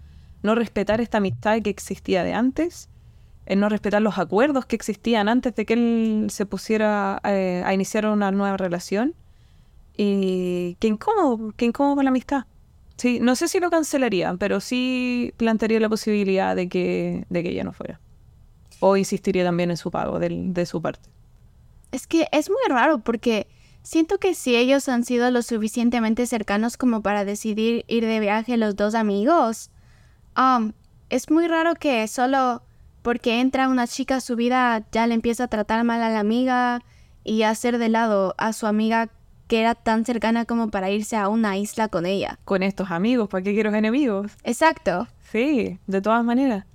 no 0.43 0.55
respetar 0.55 1.03
esta 1.03 1.19
amistad 1.19 1.61
que 1.61 1.71
existía 1.71 2.25
de 2.25 2.33
antes 2.33 2.90
en 3.51 3.59
no 3.59 3.69
respetar 3.69 4.01
los 4.01 4.17
acuerdos 4.17 4.65
que 4.65 4.77
existían 4.77 5.29
antes 5.29 5.57
de 5.57 5.67
que 5.67 5.73
él 5.75 6.29
se 6.31 6.47
pusiera 6.47 7.21
eh, 7.25 7.65
a 7.67 7.75
iniciar 7.75 8.07
una 8.07 8.31
nueva 8.31 8.57
relación. 8.57 9.17
Y 9.97 10.77
qué 10.79 10.87
incómodo, 10.87 11.53
qué 11.57 11.65
incómodo 11.65 11.97
con 11.97 12.05
la 12.05 12.11
amistad. 12.11 12.45
Sí, 12.97 13.19
no 13.19 13.35
sé 13.35 13.49
si 13.49 13.59
lo 13.59 13.69
cancelaría, 13.69 14.37
pero 14.39 14.61
sí 14.61 15.35
plantearía 15.37 15.81
la 15.81 15.89
posibilidad 15.89 16.55
de 16.55 16.69
que, 16.69 17.27
de 17.29 17.43
que 17.43 17.49
ella 17.49 17.65
no 17.65 17.73
fuera. 17.73 17.99
O 18.79 18.97
insistiría 18.97 19.43
también 19.43 19.73
en 19.73 19.77
su 19.77 19.91
pago 19.91 20.21
de 20.21 20.65
su 20.65 20.81
parte. 20.81 21.11
Es 21.91 22.07
que 22.07 22.29
es 22.31 22.51
muy 22.51 22.63
raro 22.69 23.01
porque 23.01 23.49
siento 23.83 24.19
que 24.19 24.35
si 24.35 24.55
ellos 24.55 24.89
han 24.89 25.05
sido 25.05 25.29
lo 25.33 25.43
suficientemente 25.43 26.25
cercanos 26.29 26.77
como 26.77 27.03
para 27.03 27.25
decidir 27.25 27.85
ir 27.89 28.07
de 28.07 28.21
viaje 28.21 28.57
los 28.57 28.77
dos 28.77 28.95
amigos, 28.95 29.71
um, 30.37 30.71
es 31.09 31.33
muy 31.33 31.49
raro 31.49 31.75
que 31.75 32.07
solo 32.07 32.63
porque 33.03 33.41
entra 33.41 33.69
una 33.69 33.87
chica 33.87 34.17
a 34.17 34.21
su 34.21 34.37
vida, 34.37 34.85
ya 34.93 35.07
le 35.07 35.15
empieza 35.15 35.45
a 35.45 35.49
tratar 35.49 35.85
mal 35.85 36.03
a 36.03 36.11
la 36.11 36.21
amiga 36.21 36.83
y 37.25 37.43
a 37.43 37.51
hacer 37.51 37.79
de 37.79 37.89
lado 37.89 38.35
a 38.39 38.53
su 38.53 38.67
amiga 38.67 39.11
que 39.47 39.61
era 39.61 39.75
tan 39.75 40.05
cercana 40.05 40.45
como 40.45 40.71
para 40.71 40.91
irse 40.91 41.17
a 41.17 41.29
una 41.29 41.59
isla 41.59 41.89
con 41.89 42.07
ella. 42.07 42.39
Con 42.45 42.63
estos 42.63 42.91
amigos, 42.91 43.29
¿para 43.29 43.43
qué 43.43 43.53
quiero 43.53 43.75
enemigos? 43.75 44.33
Exacto. 44.45 45.09
Sí, 45.33 45.79
de 45.87 46.01
todas 46.01 46.25
maneras. 46.25 46.67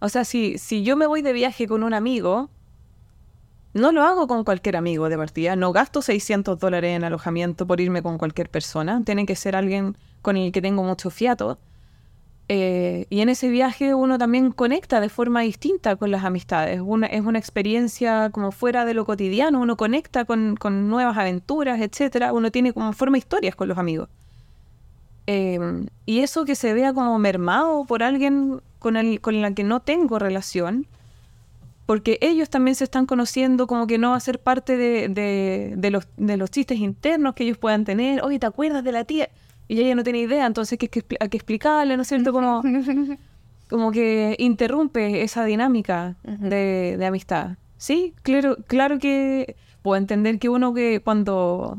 O 0.00 0.08
sea, 0.08 0.24
si, 0.24 0.58
si 0.58 0.82
yo 0.82 0.96
me 0.96 1.06
voy 1.06 1.22
de 1.22 1.32
viaje 1.32 1.68
con 1.68 1.84
un 1.84 1.94
amigo, 1.94 2.50
no 3.72 3.92
lo 3.92 4.02
hago 4.02 4.26
con 4.26 4.44
cualquier 4.44 4.76
amigo 4.76 5.08
de 5.08 5.16
partida. 5.16 5.56
No 5.56 5.72
gasto 5.72 6.02
600 6.02 6.58
dólares 6.58 6.96
en 6.96 7.04
alojamiento 7.04 7.66
por 7.66 7.80
irme 7.80 8.02
con 8.02 8.18
cualquier 8.18 8.48
persona. 8.48 9.02
Tiene 9.04 9.26
que 9.26 9.36
ser 9.36 9.56
alguien 9.56 9.96
con 10.20 10.36
el 10.36 10.50
que 10.52 10.60
tengo 10.60 10.82
mucho 10.82 11.10
fiato. 11.10 11.58
Eh, 12.48 13.06
y 13.08 13.20
en 13.20 13.30
ese 13.30 13.48
viaje 13.48 13.94
uno 13.94 14.18
también 14.18 14.52
conecta 14.52 15.00
de 15.00 15.08
forma 15.08 15.40
distinta 15.40 15.96
con 15.96 16.10
las 16.10 16.24
amistades. 16.24 16.80
Una, 16.84 17.06
es 17.06 17.22
una 17.22 17.38
experiencia 17.38 18.30
como 18.30 18.52
fuera 18.52 18.84
de 18.84 18.94
lo 18.94 19.06
cotidiano, 19.06 19.60
uno 19.60 19.76
conecta 19.76 20.24
con, 20.24 20.56
nuevas 20.88 21.16
aventuras, 21.16 21.80
etc. 21.80 22.32
Uno 22.32 22.50
tiene 22.50 22.72
como 22.72 22.92
forma 22.92 23.18
historias 23.18 23.54
con 23.56 23.68
los 23.68 23.78
amigos. 23.78 24.08
Eh, 25.26 25.58
y 26.04 26.20
eso 26.20 26.44
que 26.44 26.54
se 26.54 26.74
vea 26.74 26.92
como 26.92 27.18
mermado 27.18 27.86
por 27.86 28.02
alguien 28.02 28.60
con, 28.78 28.98
el, 28.98 29.22
con 29.22 29.40
la 29.40 29.54
que 29.54 29.64
no 29.64 29.80
tengo 29.80 30.18
relación, 30.18 30.86
porque 31.86 32.18
ellos 32.20 32.50
también 32.50 32.74
se 32.74 32.84
están 32.84 33.06
conociendo 33.06 33.66
como 33.66 33.86
que 33.86 33.96
no 33.96 34.10
va 34.10 34.16
a 34.16 34.20
ser 34.20 34.38
parte 34.38 34.76
de, 34.76 35.08
de, 35.76 35.90
los, 35.90 36.08
de 36.18 36.36
los 36.36 36.50
chistes 36.50 36.78
internos 36.78 37.34
que 37.34 37.44
ellos 37.44 37.56
puedan 37.56 37.84
tener. 37.86 38.22
Oye, 38.22 38.38
¿te 38.38 38.46
acuerdas 38.46 38.84
de 38.84 38.92
la 38.92 39.04
tía? 39.04 39.30
Y 39.68 39.80
ella 39.80 39.94
no 39.94 40.04
tiene 40.04 40.20
idea, 40.20 40.46
entonces 40.46 40.78
hay 40.80 40.88
que, 40.88 41.04
hay 41.20 41.28
que 41.28 41.36
explicarle, 41.36 41.96
¿no 41.96 42.02
es 42.02 42.08
cierto? 42.08 42.32
Como, 42.32 42.62
como 43.68 43.90
que 43.92 44.36
interrumpe 44.38 45.22
esa 45.22 45.44
dinámica 45.44 46.16
de, 46.22 46.96
de, 46.98 47.06
amistad. 47.06 47.56
Sí, 47.76 48.14
claro, 48.22 48.56
claro 48.66 48.98
que 48.98 49.56
puedo 49.82 49.96
entender 49.96 50.38
que 50.38 50.48
uno 50.48 50.74
que 50.74 51.00
cuando, 51.00 51.78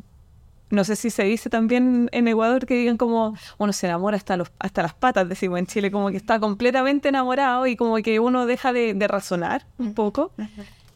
no 0.70 0.84
sé 0.84 0.96
si 0.96 1.10
se 1.10 1.24
dice 1.24 1.50
también 1.50 2.10
en 2.12 2.28
Ecuador, 2.28 2.66
que 2.66 2.76
digan 2.76 2.98
como 2.98 3.36
uno 3.58 3.74
se 3.74 3.88
enamora 3.88 4.18
hasta, 4.18 4.36
los, 4.38 4.52
hasta 4.60 4.82
las 4.82 4.94
patas, 4.94 5.30
decimos 5.30 5.60
en 5.60 5.68
Chile, 5.68 5.92
como 5.92 6.10
que 6.10 6.18
está 6.18 6.40
completamente 6.40 7.10
enamorado 7.10 7.68
y 7.68 7.76
como 7.76 7.96
que 7.98 8.20
uno 8.20 8.46
deja 8.46 8.74
de, 8.74 8.94
de 8.94 9.08
razonar 9.08 9.66
un 9.78 9.94
poco. 9.94 10.32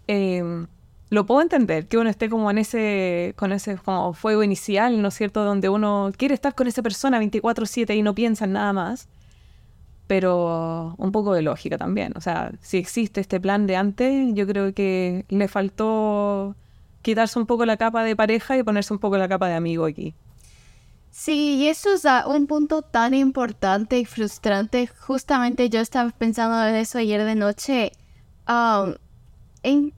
Eh, 0.08 0.66
lo 1.10 1.26
puedo 1.26 1.42
entender, 1.42 1.88
que 1.88 1.98
uno 1.98 2.10
esté 2.10 2.30
como 2.30 2.52
en 2.52 2.60
ese, 2.60 3.34
con 3.36 3.52
ese 3.52 3.78
como 3.78 4.14
fuego 4.14 4.44
inicial, 4.44 5.02
¿no 5.02 5.08
es 5.08 5.16
cierto? 5.16 5.44
Donde 5.44 5.70
uno 5.70 6.12
quiere 6.16 6.36
estar 6.36 6.54
con 6.54 6.68
esa 6.68 6.84
persona 6.84 7.20
24/7 7.20 7.96
y 7.96 8.04
no 8.04 8.14
piensa 8.14 8.46
en 8.46 8.54
nada 8.54 8.74
más. 8.74 9.08
Pero 10.08 10.96
un 10.98 11.12
poco 11.12 11.34
de 11.34 11.42
lógica 11.44 11.78
también. 11.78 12.14
O 12.16 12.22
sea, 12.22 12.52
si 12.62 12.78
existe 12.78 13.22
este 13.22 13.40
plan 13.40 13.68
de 13.68 13.76
antes, 13.76 14.34
yo 14.34 14.48
creo 14.48 14.74
que 14.74 15.26
le 15.30 15.48
faltó 15.48 16.56
quitarse 17.02 17.40
un 17.40 17.46
poco 17.46 17.66
la 17.66 17.78
capa 17.78 18.04
de 18.04 18.16
pareja 18.16 18.58
y 18.58 18.64
ponerse 18.64 18.94
un 18.94 19.00
poco 19.00 19.18
la 19.18 19.28
capa 19.28 19.48
de 19.48 19.56
amigo 19.56 19.86
aquí. 19.86 20.16
Sí, 21.12 21.58
y 21.58 21.68
eso 21.68 21.94
es 21.94 22.06
un 22.28 22.48
punto 22.48 22.82
tan 22.82 23.14
importante 23.14 24.00
y 24.00 24.06
frustrante. 24.06 24.88
Justamente 24.88 25.70
yo 25.70 25.80
estaba 25.80 26.12
pensando 26.12 26.64
en 26.66 26.76
eso 26.76 27.00
ayer 27.00 27.24
de 27.24 27.36
noche. 27.36 27.92
Um, 28.48 28.96
en 29.64 29.94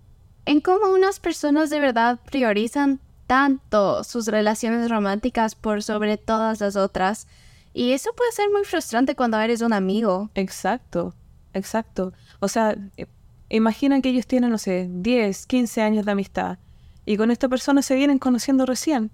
en 0.51 0.59
cómo 0.59 0.91
unas 0.91 1.21
personas 1.21 1.69
de 1.69 1.79
verdad 1.79 2.19
priorizan 2.29 2.99
tanto 3.25 4.03
sus 4.03 4.27
relaciones 4.27 4.89
románticas 4.89 5.55
por 5.55 5.81
sobre 5.81 6.17
todas 6.17 6.59
las 6.59 6.75
otras. 6.75 7.25
Y 7.73 7.93
eso 7.93 8.11
puede 8.13 8.33
ser 8.33 8.49
muy 8.51 8.65
frustrante 8.65 9.15
cuando 9.15 9.39
eres 9.39 9.61
un 9.61 9.71
amigo. 9.71 10.29
Exacto, 10.35 11.15
exacto. 11.53 12.11
O 12.41 12.49
sea, 12.49 12.75
eh, 12.97 13.05
imagina 13.47 14.01
que 14.01 14.09
ellos 14.09 14.27
tienen, 14.27 14.49
no 14.49 14.57
sé, 14.57 14.89
10, 14.91 15.47
15 15.47 15.81
años 15.81 16.05
de 16.05 16.11
amistad 16.11 16.57
y 17.05 17.15
con 17.15 17.31
esta 17.31 17.47
persona 17.47 17.81
se 17.81 17.95
vienen 17.95 18.19
conociendo 18.19 18.65
recién. 18.65 19.11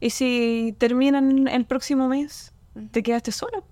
Y 0.00 0.08
si 0.08 0.74
terminan 0.78 1.48
el 1.48 1.66
próximo 1.66 2.08
mes, 2.08 2.54
te 2.92 3.02
quedaste 3.02 3.30
solo. 3.30 3.62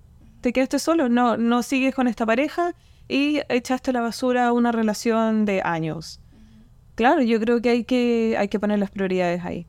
Te 0.42 0.52
quedaste 0.52 0.78
solo, 0.78 1.08
no, 1.08 1.38
no 1.38 1.62
sigues 1.62 1.94
con 1.94 2.08
esta 2.08 2.26
pareja 2.26 2.74
y 3.08 3.40
echaste 3.48 3.90
a 3.90 3.94
la 3.94 4.02
basura 4.02 4.52
una 4.52 4.70
relación 4.70 5.46
de 5.46 5.62
años. 5.64 6.20
Claro, 7.00 7.22
yo 7.22 7.40
creo 7.40 7.62
que 7.62 7.70
hay 7.70 7.84
que, 7.84 8.36
hay 8.38 8.48
que 8.48 8.60
poner 8.60 8.78
las 8.78 8.90
prioridades 8.90 9.42
ahí. 9.42 9.66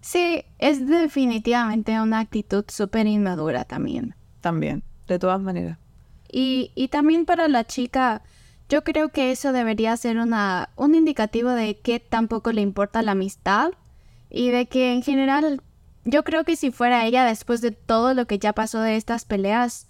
Sí, 0.00 0.42
es 0.58 0.86
definitivamente 0.86 2.00
una 2.00 2.20
actitud 2.20 2.64
súper 2.68 3.06
inmadura 3.06 3.64
también. 3.66 4.14
También, 4.40 4.82
de 5.06 5.18
todas 5.18 5.38
maneras. 5.38 5.76
Y, 6.32 6.72
y 6.74 6.88
también 6.88 7.26
para 7.26 7.48
la 7.48 7.66
chica, 7.66 8.22
yo 8.70 8.84
creo 8.84 9.10
que 9.10 9.32
eso 9.32 9.52
debería 9.52 9.94
ser 9.98 10.16
una, 10.16 10.70
un 10.76 10.94
indicativo 10.94 11.50
de 11.50 11.78
que 11.78 12.00
tampoco 12.00 12.50
le 12.52 12.62
importa 12.62 13.02
la 13.02 13.12
amistad 13.12 13.72
y 14.30 14.48
de 14.48 14.64
que 14.64 14.94
en 14.94 15.02
general, 15.02 15.60
yo 16.06 16.24
creo 16.24 16.44
que 16.44 16.56
si 16.56 16.70
fuera 16.70 17.04
ella 17.04 17.26
después 17.26 17.60
de 17.60 17.72
todo 17.72 18.14
lo 18.14 18.26
que 18.26 18.38
ya 18.38 18.54
pasó 18.54 18.80
de 18.80 18.96
estas 18.96 19.26
peleas, 19.26 19.88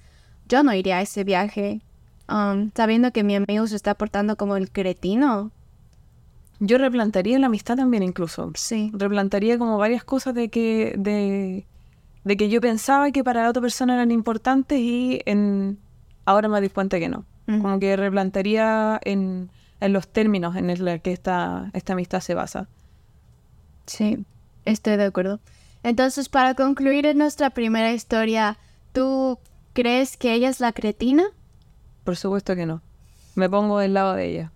yo 0.49 0.65
no 0.65 0.75
iría 0.75 0.97
a 0.97 1.03
ese 1.03 1.23
viaje, 1.23 1.83
um, 2.29 2.73
sabiendo 2.75 3.13
que 3.13 3.23
mi 3.23 3.37
amigo 3.37 3.69
se 3.69 3.77
está 3.77 3.95
portando 3.95 4.37
como 4.37 4.57
el 4.57 4.73
cretino. 4.73 5.53
Yo 6.59 6.79
replantaría 6.79 7.39
la 7.39 7.47
amistad 7.47 7.77
también 7.77 8.03
incluso. 8.03 8.51
Sí. 8.55 8.91
Replantaría 8.95 9.59
como 9.59 9.77
varias 9.79 10.05
cosas 10.05 10.35
de 10.35 10.49
que, 10.49 10.95
de, 10.97 11.67
de 12.25 12.37
que 12.37 12.49
yo 12.49 12.61
pensaba 12.61 13.11
que 13.11 13.23
para 13.23 13.43
la 13.43 13.51
otra 13.51 13.63
persona 13.63 13.95
eran 13.95 14.11
importantes 14.11 14.79
y 14.79 15.21
en, 15.27 15.79
ahora 16.25 16.49
me 16.49 16.61
di 16.61 16.69
cuenta 16.69 16.99
que 16.99 17.09
no. 17.09 17.25
Como 17.47 17.79
que 17.79 17.95
replantaría 17.95 18.99
en, 19.05 19.51
en 19.79 19.93
los 19.93 20.09
términos 20.09 20.57
en 20.57 20.67
los 20.67 21.01
que 21.01 21.13
esta, 21.13 21.71
esta 21.75 21.93
amistad 21.93 22.21
se 22.21 22.35
basa. 22.35 22.69
Sí, 23.87 24.25
estoy 24.65 24.97
de 24.97 25.05
acuerdo. 25.05 25.39
Entonces, 25.85 26.29
para 26.29 26.55
concluir 26.55 27.07
en 27.07 27.19
nuestra 27.19 27.51
primera 27.51 27.93
historia, 27.93 28.59
¿tú 28.93 29.39
crees 29.75 30.17
que 30.17 30.33
ella 30.33 30.49
es 30.49 30.59
la 30.59 30.73
cretina? 30.73 31.23
Por 32.03 32.17
supuesto 32.17 32.57
que 32.57 32.67
no. 32.67 32.83
Me 33.37 33.49
pongo 33.49 33.79
del 33.79 33.95
lado 33.95 34.15
de 34.15 34.27
ella. 34.27 34.53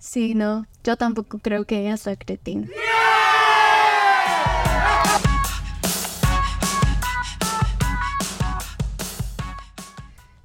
Sí, 0.00 0.34
no. 0.34 0.66
Yo 0.82 0.96
tampoco 0.96 1.38
creo 1.38 1.66
que 1.66 1.80
ella 1.80 1.92
es 1.92 2.06
la 2.06 2.16
cretina. 2.16 2.66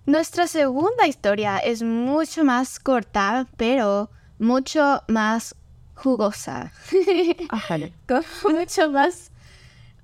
Nuestra 0.05 0.47
segunda 0.47 1.07
historia 1.07 1.57
es 1.57 1.81
mucho 1.81 2.43
más 2.43 2.79
corta, 2.79 3.47
pero 3.55 4.12
mucho 4.39 5.01
más 5.07 5.55
jugosa. 5.95 6.74
Ajá. 7.50 7.77
mucho 8.43 8.91
más, 8.91 9.31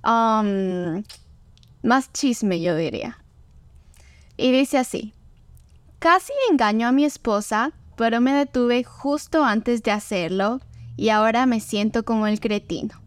um, 0.06 1.04
más 1.84 2.12
chisme, 2.14 2.62
yo 2.62 2.78
diría. 2.78 3.20
Y 4.38 4.54
dice 4.54 4.78
así, 4.78 5.14
casi 6.00 6.32
engaño 6.50 6.88
a 6.88 6.94
mi 6.94 7.04
esposa, 7.04 7.74
pero 7.96 8.22
me 8.22 8.34
detuve 8.34 8.84
justo 8.84 9.44
antes 9.44 9.84
de 9.84 9.92
hacerlo 9.92 10.60
y 10.98 11.10
ahora 11.10 11.46
me 11.46 11.60
siento 11.60 12.04
como 12.04 12.28
el 12.28 12.40
cretino. 12.40 13.02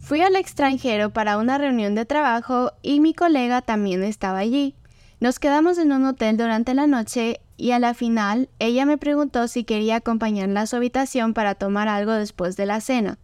Fui 0.00 0.22
al 0.22 0.36
extranjero 0.36 1.10
para 1.10 1.36
una 1.36 1.58
reunión 1.58 1.94
de 1.94 2.06
trabajo 2.06 2.72
y 2.82 3.00
mi 3.00 3.12
colega 3.12 3.60
también 3.60 4.02
estaba 4.02 4.38
allí. 4.38 4.74
Nos 5.20 5.38
quedamos 5.38 5.78
en 5.78 5.92
un 5.92 6.06
hotel 6.06 6.36
durante 6.36 6.74
la 6.74 6.86
noche 6.86 7.40
y 7.56 7.72
a 7.72 7.78
la 7.78 7.92
final 7.92 8.48
ella 8.58 8.86
me 8.86 8.98
preguntó 8.98 9.48
si 9.48 9.64
quería 9.64 9.96
acompañarla 9.96 10.62
a 10.62 10.66
su 10.66 10.76
habitación 10.76 11.34
para 11.34 11.56
tomar 11.56 11.88
algo 11.88 12.12
después 12.12 12.56
de 12.56 12.66
la 12.66 12.80
cena. 12.80 13.18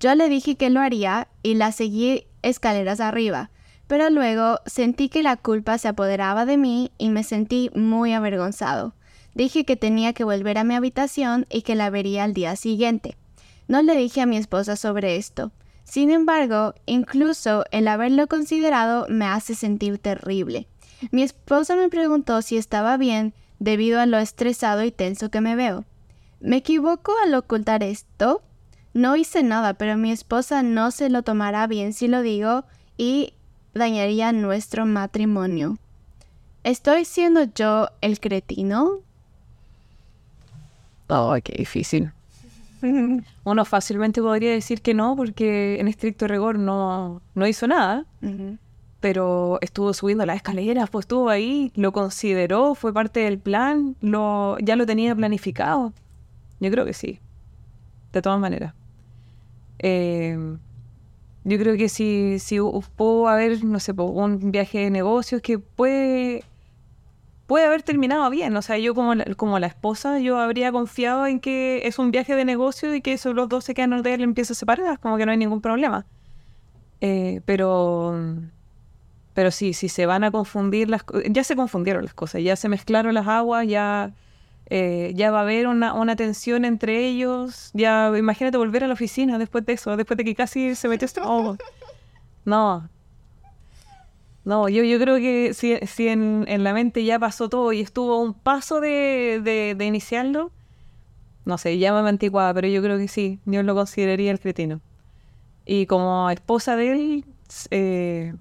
Yo 0.00 0.14
le 0.14 0.28
dije 0.28 0.56
que 0.56 0.70
lo 0.70 0.80
haría 0.80 1.28
y 1.42 1.54
la 1.54 1.70
seguí 1.70 2.26
escaleras 2.42 3.00
arriba, 3.00 3.50
pero 3.86 4.10
luego 4.10 4.58
sentí 4.66 5.08
que 5.08 5.22
la 5.22 5.36
culpa 5.36 5.78
se 5.78 5.88
apoderaba 5.88 6.46
de 6.46 6.56
mí 6.56 6.92
y 6.98 7.10
me 7.10 7.24
sentí 7.24 7.70
muy 7.74 8.12
avergonzado. 8.12 8.94
Dije 9.38 9.64
que 9.64 9.76
tenía 9.76 10.14
que 10.14 10.24
volver 10.24 10.58
a 10.58 10.64
mi 10.64 10.74
habitación 10.74 11.46
y 11.48 11.62
que 11.62 11.76
la 11.76 11.90
vería 11.90 12.24
al 12.24 12.34
día 12.34 12.56
siguiente. 12.56 13.16
No 13.68 13.82
le 13.82 13.94
dije 13.94 14.20
a 14.20 14.26
mi 14.26 14.36
esposa 14.36 14.74
sobre 14.74 15.14
esto. 15.14 15.52
Sin 15.84 16.10
embargo, 16.10 16.74
incluso 16.86 17.64
el 17.70 17.86
haberlo 17.86 18.26
considerado 18.26 19.06
me 19.08 19.26
hace 19.26 19.54
sentir 19.54 19.98
terrible. 19.98 20.66
Mi 21.12 21.22
esposa 21.22 21.76
me 21.76 21.88
preguntó 21.88 22.42
si 22.42 22.56
estaba 22.56 22.96
bien 22.96 23.32
debido 23.60 24.00
a 24.00 24.06
lo 24.06 24.18
estresado 24.18 24.82
y 24.82 24.90
tenso 24.90 25.30
que 25.30 25.40
me 25.40 25.54
veo. 25.54 25.84
¿Me 26.40 26.56
equivoco 26.56 27.12
al 27.22 27.32
ocultar 27.34 27.84
esto? 27.84 28.42
No 28.92 29.14
hice 29.14 29.44
nada, 29.44 29.74
pero 29.74 29.96
mi 29.96 30.10
esposa 30.10 30.64
no 30.64 30.90
se 30.90 31.10
lo 31.10 31.22
tomará 31.22 31.68
bien 31.68 31.92
si 31.92 32.08
lo 32.08 32.22
digo 32.22 32.64
y 32.96 33.34
dañaría 33.72 34.32
nuestro 34.32 34.84
matrimonio. 34.84 35.78
¿Estoy 36.64 37.04
siendo 37.04 37.44
yo 37.44 37.90
el 38.00 38.18
cretino? 38.18 39.04
Oh, 41.08 41.36
qué 41.42 41.54
difícil. 41.58 42.12
Uno 43.44 43.64
fácilmente 43.64 44.22
podría 44.22 44.52
decir 44.52 44.82
que 44.82 44.94
no, 44.94 45.16
porque 45.16 45.80
en 45.80 45.88
estricto 45.88 46.28
rigor 46.28 46.58
no, 46.58 47.22
no 47.34 47.46
hizo 47.46 47.66
nada 47.66 48.06
pero 49.00 49.58
estuvo 49.60 49.92
subiendo 49.94 50.26
las 50.26 50.36
escaleras, 50.36 50.90
pues 50.90 51.04
estuvo 51.04 51.28
ahí, 51.28 51.70
lo 51.76 51.92
consideró, 51.92 52.74
fue 52.74 52.92
parte 52.92 53.20
del 53.20 53.38
plan, 53.38 53.96
lo, 54.00 54.58
ya 54.58 54.76
lo 54.76 54.86
tenía 54.86 55.14
planificado. 55.14 55.92
Yo 56.60 56.70
creo 56.70 56.84
que 56.84 56.94
sí, 56.94 57.20
de 58.12 58.22
todas 58.22 58.40
maneras. 58.40 58.74
Eh, 59.78 60.36
yo 61.44 61.58
creo 61.58 61.76
que 61.76 61.88
si, 61.88 62.38
si 62.40 62.58
pudo 62.96 63.28
haber, 63.28 63.64
no 63.64 63.78
sé, 63.78 63.92
un 63.92 64.50
viaje 64.50 64.80
de 64.80 64.90
negocios 64.90 65.40
que 65.42 65.58
puede, 65.60 66.42
puede 67.48 67.64
haber 67.64 67.82
terminado 67.82 68.28
bien. 68.30 68.54
O 68.56 68.62
sea, 68.62 68.78
yo 68.78 68.94
como 68.94 69.16
la, 69.16 69.24
como 69.34 69.58
la 69.58 69.66
esposa, 69.66 70.20
yo 70.20 70.38
habría 70.38 70.70
confiado 70.70 71.26
en 71.26 71.40
que 71.40 71.80
es 71.86 71.98
un 71.98 72.12
viaje 72.12 72.36
de 72.36 72.44
negocio 72.44 72.94
y 72.94 73.00
que 73.00 73.14
esos 73.14 73.34
los 73.34 73.48
dos 73.48 73.64
se 73.64 73.74
quedan 73.74 73.94
en 73.94 74.06
el 74.06 74.22
empieza 74.22 74.52
a 74.52 74.56
separar, 74.56 75.00
como 75.00 75.16
que 75.16 75.24
no 75.26 75.32
hay 75.32 75.38
ningún 75.38 75.62
problema. 75.62 76.06
Eh, 77.00 77.40
pero 77.46 78.14
pero 79.32 79.50
sí, 79.50 79.72
si 79.72 79.88
se 79.88 80.04
van 80.04 80.24
a 80.24 80.30
confundir 80.30 80.90
las 80.90 81.04
cosas, 81.04 81.24
ya 81.30 81.42
se 81.42 81.56
confundieron 81.56 82.04
las 82.04 82.12
cosas, 82.12 82.42
ya 82.42 82.56
se 82.56 82.68
mezclaron 82.68 83.14
las 83.14 83.28
aguas, 83.28 83.66
ya, 83.66 84.12
eh, 84.66 85.12
ya 85.14 85.30
va 85.30 85.38
a 85.38 85.42
haber 85.42 85.68
una, 85.68 85.94
una, 85.94 86.16
tensión 86.16 86.64
entre 86.64 87.06
ellos. 87.06 87.70
Ya, 87.72 88.12
imagínate 88.18 88.58
volver 88.58 88.84
a 88.84 88.88
la 88.88 88.94
oficina 88.94 89.38
después 89.38 89.64
de 89.64 89.74
eso, 89.74 89.96
después 89.96 90.18
de 90.18 90.24
que 90.24 90.34
casi 90.34 90.74
se 90.74 90.88
metió 90.88 91.06
esto. 91.06 91.22
Oh. 91.24 91.56
No. 92.44 92.90
No, 94.48 94.68
yo, 94.68 94.82
yo 94.82 94.98
creo 94.98 95.16
que 95.16 95.52
si, 95.54 95.76
si 95.86 96.08
en, 96.08 96.44
en, 96.48 96.64
la 96.64 96.72
mente 96.72 97.04
ya 97.04 97.18
pasó 97.18 97.48
todo 97.48 97.72
y 97.72 97.80
estuvo 97.80 98.18
un 98.20 98.32
paso 98.34 98.80
de, 98.80 99.40
de, 99.44 99.74
de 99.76 99.84
iniciarlo, 99.84 100.52
no 101.44 101.58
sé, 101.58 101.78
llámame 101.78 102.08
anticuada, 102.08 102.54
pero 102.54 102.68
yo 102.68 102.82
creo 102.82 102.98
que 102.98 103.08
sí, 103.08 103.40
yo 103.44 103.62
lo 103.62 103.74
consideraría 103.74 104.30
el 104.30 104.40
cretino. 104.40 104.80
Y 105.66 105.86
como 105.86 106.30
esposa 106.30 106.76
de 106.76 106.92
él, 106.92 107.24
eh, 107.70 108.34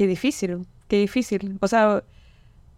Qué 0.00 0.06
difícil, 0.06 0.66
qué 0.88 0.96
difícil. 0.98 1.58
O 1.60 1.68
sea, 1.68 2.02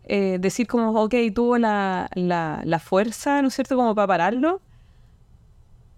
eh, 0.04 0.38
decir 0.40 0.66
como, 0.66 0.90
ok, 1.00 1.14
tuvo 1.34 1.56
la, 1.56 2.10
la, 2.16 2.78
fuerza, 2.80 3.40
¿no 3.42 3.48
es 3.48 3.54
cierto?, 3.54 3.76
como 3.76 3.94
para 3.94 4.08
pararlo. 4.08 4.60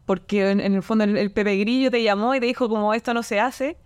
Porque 0.07 0.51
en, 0.51 0.61
el 0.61 0.83
fondo 0.83 1.05
el, 1.05 1.31
Pepe 1.33 1.57
Grillo 1.57 1.91
te 1.91 2.03
llamó 2.03 2.35
y 2.35 2.41
te 2.41 2.47
dijo 2.47 2.69
como 2.69 2.93
esto 2.93 3.15
no 3.15 3.23
se 3.23 3.41
hace. 3.41 3.79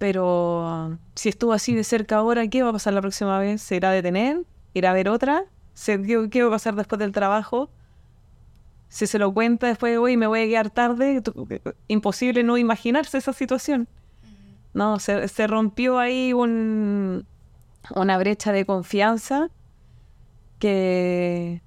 Pero 0.00 0.98
si 1.14 1.28
estuvo 1.28 1.52
así 1.52 1.74
de 1.74 1.84
cerca 1.84 2.16
ahora, 2.16 2.48
¿qué 2.48 2.62
va 2.62 2.70
a 2.70 2.72
pasar 2.72 2.94
la 2.94 3.02
próxima 3.02 3.38
vez? 3.38 3.60
¿Se 3.60 3.76
irá 3.76 3.90
a 3.90 3.92
detener? 3.92 4.46
¿Irá 4.72 4.92
a 4.92 4.94
ver 4.94 5.10
otra? 5.10 5.44
¿Qué, 5.84 6.42
va 6.42 6.48
a 6.48 6.50
pasar 6.50 6.74
después 6.74 6.98
del 6.98 7.12
trabajo? 7.12 7.68
Si 8.88 9.06
se 9.06 9.18
lo 9.18 9.34
cuenta 9.34 9.66
después 9.66 9.92
de 9.92 9.98
hoy 9.98 10.16
me 10.16 10.26
voy 10.26 10.40
a 10.40 10.46
quedar 10.46 10.70
tarde, 10.70 11.22
imposible 11.86 12.42
no 12.42 12.56
imaginarse 12.56 13.18
esa 13.18 13.34
situación. 13.34 13.88
No, 14.72 14.98
se, 15.00 15.28
se 15.28 15.46
rompió 15.46 15.98
ahí 15.98 16.32
un, 16.32 17.26
una 17.94 18.16
brecha 18.16 18.52
de 18.52 18.64
confianza 18.64 19.50
que, 20.58 21.60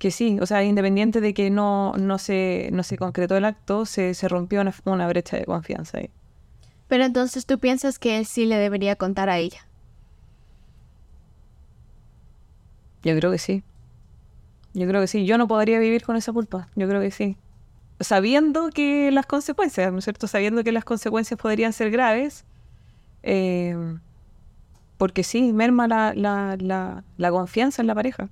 que 0.00 0.10
sí, 0.10 0.40
o 0.40 0.46
sea, 0.46 0.64
independiente 0.64 1.20
de 1.20 1.32
que 1.32 1.48
no, 1.50 1.92
no, 1.96 2.18
se, 2.18 2.70
no 2.72 2.82
se 2.82 2.98
concretó 2.98 3.36
el 3.36 3.44
acto, 3.44 3.86
se, 3.86 4.14
se 4.14 4.26
rompió 4.26 4.62
una, 4.62 4.74
una 4.84 5.06
brecha 5.06 5.36
de 5.36 5.44
confianza 5.44 5.98
ahí. 5.98 6.10
Pero 6.88 7.04
entonces 7.04 7.46
tú 7.46 7.58
piensas 7.58 7.98
que 7.98 8.18
él 8.18 8.26
sí 8.26 8.46
le 8.46 8.56
debería 8.56 8.96
contar 8.96 9.28
a 9.28 9.38
ella. 9.38 9.66
Yo 13.02 13.16
creo 13.16 13.30
que 13.30 13.38
sí. 13.38 13.62
Yo 14.74 14.86
creo 14.88 15.00
que 15.00 15.06
sí. 15.06 15.24
Yo 15.26 15.38
no 15.38 15.48
podría 15.48 15.78
vivir 15.78 16.02
con 16.02 16.16
esa 16.16 16.32
culpa. 16.32 16.68
Yo 16.76 16.88
creo 16.88 17.00
que 17.00 17.10
sí. 17.10 17.36
Sabiendo 18.00 18.70
que 18.70 19.10
las 19.10 19.26
consecuencias, 19.26 19.92
¿no 19.92 19.98
es 19.98 20.04
cierto? 20.04 20.26
Sabiendo 20.28 20.62
que 20.64 20.72
las 20.72 20.84
consecuencias 20.84 21.38
podrían 21.40 21.72
ser 21.72 21.90
graves. 21.90 22.44
eh, 23.22 23.76
porque 24.96 25.22
sí, 25.22 25.52
merma 25.52 25.86
la, 25.86 26.12
la, 26.14 26.56
la, 26.58 27.04
la 27.18 27.30
confianza 27.30 27.82
en 27.82 27.86
la 27.86 27.94
pareja. 27.94 28.30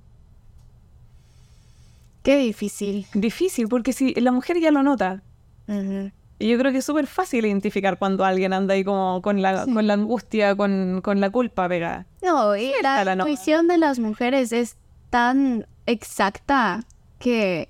Qué 2.23 2.37
difícil. 2.37 3.05
Difícil, 3.13 3.69
porque 3.69 3.93
si 3.93 4.13
la 4.15 4.33
mujer 4.33 4.59
ya 4.59 4.69
lo 4.71 4.83
nota. 4.83 5.23
Y 6.39 6.49
yo 6.49 6.57
creo 6.59 6.71
que 6.71 6.77
es 6.79 6.85
súper 6.85 7.07
fácil 7.07 7.45
identificar 7.45 7.97
cuando 7.97 8.23
alguien 8.23 8.53
anda 8.53 8.75
ahí 8.75 8.83
como 8.83 9.21
con 9.23 9.41
la, 9.41 9.65
Sí. 9.65 9.73
con 9.73 9.87
la 9.87 9.93
angustia, 9.93 10.55
con, 10.55 11.01
con 11.03 11.19
la 11.19 11.29
culpa 11.31 11.67
pegada. 11.67 12.05
No, 12.21 12.55
y 12.55 12.71
la 12.83 13.03
nomás. 13.15 13.27
intuición 13.27 13.67
de 13.67 13.77
las 13.79 13.97
mujeres 13.99 14.51
es 14.51 14.75
tan 15.09 15.65
exacta 15.87 16.81
que 17.19 17.69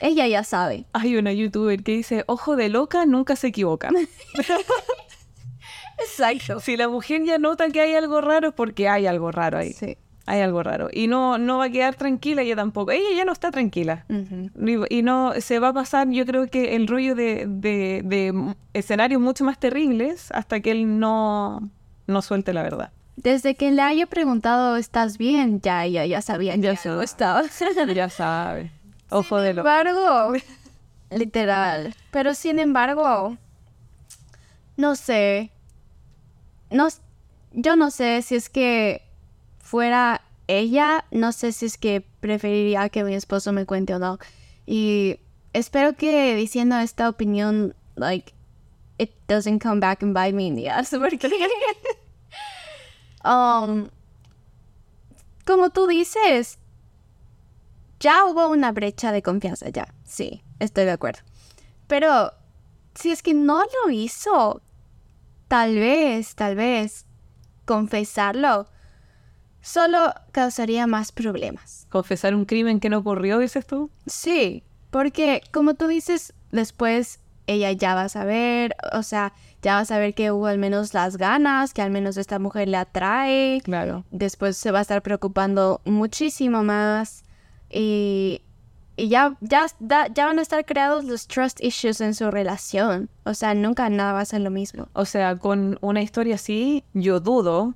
ella 0.00 0.26
ya 0.28 0.44
sabe. 0.44 0.84
Hay 0.92 1.16
una 1.16 1.32
youtuber 1.32 1.82
que 1.82 1.92
dice, 1.92 2.22
ojo 2.28 2.54
de 2.56 2.68
loca 2.68 3.04
nunca 3.06 3.34
se 3.36 3.48
equivoca. 3.48 3.90
Exacto. 5.98 6.60
si 6.60 6.76
la 6.76 6.88
mujer 6.88 7.22
ya 7.24 7.38
nota 7.38 7.68
que 7.70 7.80
hay 7.80 7.94
algo 7.94 8.20
raro 8.20 8.48
es 8.48 8.54
porque 8.54 8.88
hay 8.88 9.06
algo 9.06 9.30
raro 9.30 9.58
ahí. 9.58 9.72
Sí. 9.72 9.96
Hay 10.26 10.40
algo 10.40 10.62
raro. 10.62 10.88
Y 10.90 11.06
no, 11.06 11.36
no 11.36 11.58
va 11.58 11.66
a 11.66 11.70
quedar 11.70 11.96
tranquila 11.96 12.40
ella 12.42 12.56
tampoco. 12.56 12.92
Ella 12.92 13.08
ya 13.14 13.24
no 13.26 13.32
está 13.32 13.50
tranquila. 13.50 14.06
Y 14.08 14.96
y 14.98 15.02
no 15.02 15.34
se 15.40 15.58
va 15.58 15.68
a 15.68 15.72
pasar, 15.74 16.08
yo 16.10 16.24
creo 16.24 16.46
que 16.48 16.76
el 16.76 16.86
rollo 16.86 17.14
de, 17.14 17.44
de, 17.46 18.54
escenarios 18.72 19.20
mucho 19.20 19.44
más 19.44 19.58
terribles 19.58 20.30
hasta 20.32 20.60
que 20.60 20.70
él 20.70 20.98
no, 20.98 21.68
no 22.06 22.22
suelte 22.22 22.54
la 22.54 22.62
verdad. 22.62 22.90
Desde 23.16 23.54
que 23.54 23.70
le 23.70 23.82
haya 23.82 24.06
preguntado, 24.06 24.76
¿estás 24.76 25.18
bien? 25.18 25.60
Ya, 25.60 25.86
ya, 25.86 26.04
ya 26.06 26.20
sabía 26.22 26.56
Ya 26.56 26.70
que 26.70 26.76
sé. 26.78 26.88
no 26.88 27.02
estaba. 27.02 27.42
Ya 27.94 28.08
sabe. 28.08 28.70
Ojo 29.10 29.38
de 29.38 29.50
Sin 29.50 29.56
loco. 29.56 29.68
embargo, 29.68 30.32
literal. 31.10 31.94
Pero 32.10 32.34
sin 32.34 32.58
embargo, 32.58 33.36
no 34.76 34.96
sé. 34.96 35.50
No, 36.70 36.88
yo 37.52 37.76
no 37.76 37.90
sé 37.90 38.22
si 38.22 38.34
es 38.34 38.48
que 38.48 39.02
fuera 39.64 40.20
ella, 40.46 41.06
no 41.10 41.32
sé 41.32 41.50
si 41.52 41.66
es 41.66 41.78
que 41.78 42.06
preferiría 42.20 42.90
que 42.90 43.02
mi 43.02 43.14
esposo 43.14 43.52
me 43.52 43.64
cuente 43.64 43.94
o 43.94 43.98
no. 43.98 44.18
Y 44.66 45.18
espero 45.54 45.96
que 45.96 46.36
diciendo 46.36 46.76
esta 46.76 47.08
opinión, 47.08 47.74
like, 47.96 48.34
it 48.98 49.10
doesn't 49.26 49.62
come 49.62 49.80
back 49.80 50.02
and 50.02 50.14
bite 50.14 50.34
me 50.34 50.46
in 50.46 50.56
the 50.56 50.68
ass. 50.68 50.94
Um, 53.26 53.88
como 55.46 55.70
tú 55.70 55.86
dices, 55.86 56.58
ya 57.98 58.26
hubo 58.26 58.48
una 58.48 58.70
brecha 58.70 59.12
de 59.12 59.22
confianza, 59.22 59.70
ya. 59.70 59.94
Sí, 60.04 60.42
estoy 60.58 60.84
de 60.84 60.90
acuerdo. 60.90 61.20
Pero 61.86 62.32
si 62.94 63.12
es 63.12 63.22
que 63.22 63.32
no 63.32 63.62
lo 63.64 63.90
hizo, 63.90 64.60
tal 65.48 65.74
vez, 65.74 66.34
tal 66.34 66.54
vez, 66.54 67.06
confesarlo 67.64 68.66
solo 69.64 70.12
causaría 70.30 70.86
más 70.86 71.10
problemas. 71.10 71.86
Confesar 71.88 72.34
un 72.34 72.44
crimen 72.44 72.80
que 72.80 72.90
no 72.90 72.98
ocurrió, 72.98 73.38
dices 73.38 73.66
tú. 73.66 73.90
Sí, 74.06 74.62
porque 74.90 75.40
como 75.52 75.72
tú 75.74 75.88
dices, 75.88 76.34
después 76.52 77.18
ella 77.46 77.72
ya 77.72 77.94
va 77.94 78.02
a 78.02 78.08
saber, 78.08 78.76
o 78.92 79.02
sea, 79.02 79.32
ya 79.62 79.74
va 79.74 79.80
a 79.80 79.84
saber 79.86 80.14
que 80.14 80.30
hubo 80.30 80.46
al 80.46 80.58
menos 80.58 80.92
las 80.94 81.16
ganas, 81.16 81.72
que 81.72 81.82
al 81.82 81.90
menos 81.90 82.16
esta 82.18 82.38
mujer 82.38 82.68
le 82.68 82.76
atrae, 82.76 83.60
Claro. 83.64 84.04
después 84.10 84.56
se 84.56 84.70
va 84.70 84.80
a 84.80 84.82
estar 84.82 85.02
preocupando 85.02 85.80
muchísimo 85.84 86.62
más 86.62 87.22
y, 87.70 88.42
y 88.96 89.08
ya, 89.08 89.36
ya, 89.40 89.66
ya 90.14 90.26
van 90.26 90.38
a 90.38 90.42
estar 90.42 90.64
creados 90.64 91.04
los 91.04 91.26
trust 91.26 91.62
issues 91.62 92.00
en 92.00 92.14
su 92.14 92.30
relación. 92.30 93.08
O 93.24 93.34
sea, 93.34 93.54
nunca 93.54 93.88
nada 93.88 94.12
va 94.12 94.20
a 94.20 94.24
ser 94.26 94.40
lo 94.42 94.50
mismo. 94.50 94.88
O 94.92 95.04
sea, 95.06 95.36
con 95.36 95.78
una 95.80 96.02
historia 96.02 96.36
así, 96.36 96.84
yo 96.92 97.20
dudo 97.20 97.74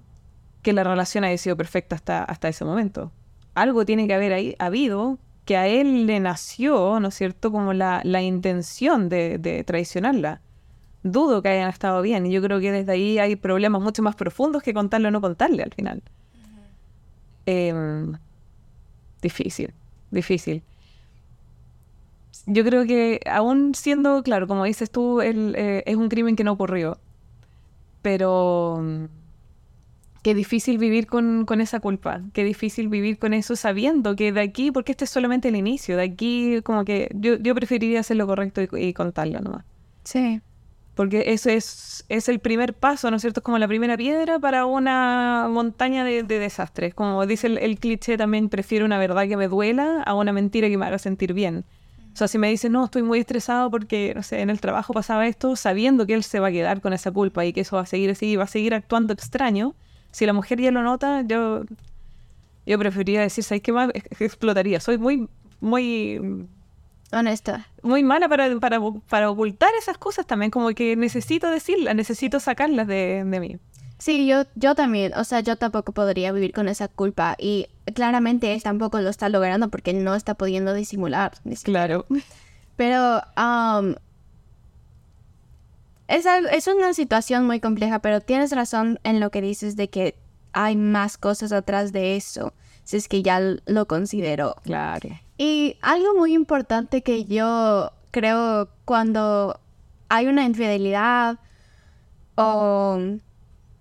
que 0.63 0.73
la 0.73 0.85
relación 0.85 1.25
haya 1.25 1.39
sido 1.39 1.57
perfecta 1.57 1.97
hasta, 1.97 2.25
hasta 2.25 2.49
ese 2.49 2.65
momento. 2.65 3.13
Algo 3.55 3.85
tiene 3.85 4.07
que 4.07 4.15
haber 4.15 4.33
ahí, 4.33 4.55
habido 4.59 5.19
que 5.45 5.57
a 5.57 5.67
él 5.67 6.07
le 6.07 6.21
nació, 6.21 7.01
¿no 7.01 7.09
es 7.09 7.15
cierto?, 7.15 7.51
como 7.51 7.73
la, 7.73 8.03
la 8.05 8.23
intención 8.23 9.09
de, 9.09 9.39
de 9.39 9.65
traicionarla. 9.65 10.43
Dudo 11.03 11.43
que 11.43 11.49
hayan 11.49 11.71
estado 11.71 12.03
bien. 12.03 12.27
Y 12.27 12.33
yo 12.33 12.43
creo 12.43 12.61
que 12.61 12.71
desde 12.71 12.93
ahí 12.93 13.19
hay 13.19 13.37
problemas 13.37 13.81
mucho 13.81 14.03
más 14.03 14.15
profundos 14.15 14.63
que 14.63 14.75
contarle 14.75 15.09
o 15.09 15.11
no 15.11 15.21
contarle 15.21 15.63
al 15.63 15.73
final. 15.73 16.03
Em, 17.47 18.13
difícil, 19.23 19.73
difícil. 20.11 20.63
Yo 22.45 22.63
creo 22.63 22.85
que 22.85 23.21
aún 23.25 23.75
siendo, 23.75 24.23
claro, 24.23 24.47
como 24.47 24.65
dices 24.65 24.91
tú, 24.91 25.23
el, 25.23 25.55
eh, 25.57 25.83
es 25.87 25.97
un 25.97 26.11
crimen 26.11 26.37
que 26.37 26.45
no 26.45 26.53
ocurrió. 26.53 26.99
Pero 28.03 29.09
qué 30.23 30.35
difícil 30.35 30.79
vivir 30.79 31.07
con, 31.07 31.45
con 31.47 31.61
esa 31.61 31.81
culpa, 31.81 32.23
qué 32.33 32.45
difícil 32.45 32.89
vivir 32.89 33.19
con 33.19 33.35
eso 33.35 33.57
sabiendo 33.57 34.17
que 34.17 34.33
de 34.33 34.41
aquí, 34.41 34.71
porque 34.71 34.93
este 34.93 35.05
es 35.05 35.11
solamente 35.11 35.49
el 35.49 35.57
inicio, 35.57 35.97
de 35.97 36.03
aquí 36.03 36.61
como 36.63 36.85
que 36.85 37.11
yo, 37.15 37.37
yo 37.37 37.55
preferiría 37.55 38.01
hacer 38.01 38.17
lo 38.17 38.27
correcto 38.27 38.61
y, 38.63 38.69
y 38.79 38.93
contarlo 38.93 39.41
nomás. 39.41 39.65
Sí. 40.05 40.41
Porque 40.95 41.33
eso 41.33 41.49
es, 41.49 42.05
es 42.09 42.29
el 42.29 42.41
primer 42.41 42.75
paso, 42.75 43.09
¿no 43.11 43.19
es 43.19 43.23
cierto? 43.23 43.39
Es 43.39 43.45
como 43.45 43.59
la 43.59 43.69
primera 43.69 43.97
piedra 43.97 44.41
para 44.41 44.67
una 44.67 45.47
montaña 45.49 46.03
de, 46.03 46.25
de 46.25 46.41
desastres. 46.41 46.93
Como 46.93 47.25
dice 47.25 47.47
el, 47.47 47.59
el 47.59 47.79
cliché 47.79 48.17
también, 48.17 48.49
prefiero 48.49 48.85
una 48.85 48.99
verdad 48.99 49.29
que 49.29 49.37
me 49.37 49.47
duela 49.47 50.03
a 50.03 50.15
una 50.15 50.33
mentira 50.33 50.69
que 50.69 50.77
me 50.77 50.87
haga 50.87 50.99
sentir 50.99 51.35
bien. 51.35 51.65
O 52.13 52.17
sea, 52.19 52.27
si 52.27 52.37
me 52.37 52.51
dice, 52.51 52.69
no, 52.69 52.87
estoy 52.87 53.03
muy 53.05 53.21
estresado 53.21 53.71
porque, 53.71 54.13
no 54.17 54.25
sé, 54.25 54.41
en 54.41 54.51
el 54.51 54.61
trabajo 54.61 54.93
pasaba 54.93 55.29
esto, 55.29 55.55
sabiendo 55.55 56.05
que 56.05 56.15
él 56.15 56.25
se 56.25 56.41
va 56.41 56.49
a 56.49 56.51
quedar 56.51 56.81
con 56.81 56.93
esa 56.93 57.13
culpa 57.13 57.45
y 57.45 57.53
que 57.53 57.61
eso 57.61 57.77
va 57.77 57.83
a 57.83 57.87
seguir 57.87 58.11
así 58.11 58.35
va 58.35 58.43
a 58.43 58.49
seguir 58.49 58.75
actuando 58.75 59.13
extraño, 59.13 59.77
si 60.13 60.27
la 60.27 60.33
mujer 60.33 60.61
ya 60.61 60.71
lo 60.71 60.83
nota, 60.83 61.23
yo, 61.23 61.65
yo 62.67 62.79
preferiría 62.79 63.21
decir, 63.21 63.45
¿sabes 63.45 63.63
qué 63.63 63.73
más? 63.73 63.91
Explotaría. 64.21 64.81
Soy 64.81 64.99
muy, 64.99 65.29
muy 65.61 66.47
Honesta. 67.13 67.67
muy 67.83 68.03
mala 68.03 68.29
para, 68.29 68.59
para, 68.61 68.81
para 69.09 69.31
ocultar 69.31 69.71
esas 69.79 69.99
cosas 69.99 70.27
también, 70.27 70.51
como 70.51 70.69
que 70.71 70.97
necesito 70.97 71.51
decirlas, 71.51 71.95
necesito 71.95 72.41
sacarlas 72.41 72.87
de, 72.87 73.25
de 73.25 73.41
mí. 73.41 73.59
Sí, 73.99 74.27
yo, 74.29 74.45
yo 74.55 74.77
también, 74.77 75.13
o 75.15 75.25
sea, 75.25 75.41
yo 75.41 75.57
tampoco 75.57 75.93
podría 75.93 76.31
vivir 76.31 76.53
con 76.53 76.69
esa 76.69 76.87
culpa 76.87 77.35
y 77.37 77.67
claramente 77.95 78.53
él 78.53 78.63
tampoco 78.63 79.01
lo 79.01 79.11
está 79.11 79.29
logrando 79.29 79.71
porque 79.71 79.93
no 79.93 80.15
está 80.15 80.35
pudiendo 80.35 80.73
disimular. 80.73 81.33
Claro. 81.65 82.07
Pero 82.77 83.21
um, 83.37 83.97
es, 86.09 86.27
es 86.27 86.67
una 86.67 86.95
situación 86.95 87.47
muy 87.47 87.61
compleja, 87.61 88.01
pero 88.01 88.21
tienes 88.21 88.53
razón 88.53 88.99
en 89.05 89.21
lo 89.21 89.31
que 89.31 89.41
dices 89.43 89.77
de 89.77 89.89
que 89.89 90.17
hay 90.53 90.75
más 90.77 91.19
cosas 91.19 91.53
atrás 91.53 91.93
de 91.93 92.17
eso, 92.17 92.53
si 92.85 92.97
es 92.97 93.09
que 93.09 93.23
ya 93.23 93.41
lo 93.41 93.87
considero. 93.87 94.57
Claro. 94.65 95.11
Y 95.37 95.77
algo 95.83 96.15
muy 96.17 96.35
importante 96.35 97.03
que 97.03 97.25
yo 97.25 97.93
creo 98.11 98.69
cuando 98.85 99.61
hay 100.09 100.27
una 100.27 100.45
infidelidad 100.45 101.39
o... 102.35 102.99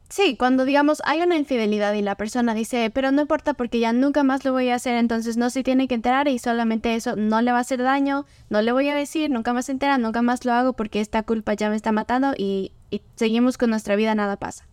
Sí, 0.10 0.38
cuando 0.38 0.64
digamos 0.64 1.02
hay 1.06 1.22
una 1.22 1.36
infidelidad 1.36 1.94
y 1.94 2.02
la 2.02 2.16
persona 2.16 2.54
dice, 2.54 2.90
pero 2.90 3.12
no 3.12 3.24
importa 3.24 3.54
porque 3.54 3.80
ya 3.80 3.92
nunca 3.92 4.24
más 4.24 4.46
lo 4.46 4.54
voy 4.54 4.70
a 4.70 4.76
hacer, 4.76 4.96
entonces 4.96 5.36
no 5.36 5.50
se 5.50 5.64
tiene 5.64 5.88
que 5.90 5.96
enterar 5.96 6.30
y 6.30 6.40
solamente 6.40 6.96
eso 6.96 7.18
no 7.18 7.42
le 7.42 7.52
va 7.52 7.58
a 7.58 7.62
hacer 7.62 7.84
daño, 7.84 8.26
no 8.50 8.62
le 8.62 8.72
voy 8.72 8.88
a 8.88 8.96
decir, 8.96 9.30
nunca 9.30 9.52
más 9.52 9.66
se 9.66 9.74
entera, 9.74 9.98
nunca 9.98 10.22
más 10.22 10.46
lo 10.46 10.54
hago 10.54 10.74
porque 10.74 11.02
esta 11.02 11.24
culpa 11.24 11.56
ya 11.56 11.70
me 11.70 11.76
está 11.76 11.92
matando 11.92 12.34
y, 12.38 12.72
y 12.90 13.02
seguimos 13.16 13.58
con 13.58 13.70
nuestra 13.70 13.98
vida, 13.98 14.16
nada 14.16 14.38
pasa. 14.38 14.66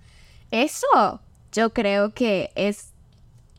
Eso 0.52 1.20
yo 1.50 1.72
creo 1.72 2.14
que 2.14 2.52
es 2.54 2.92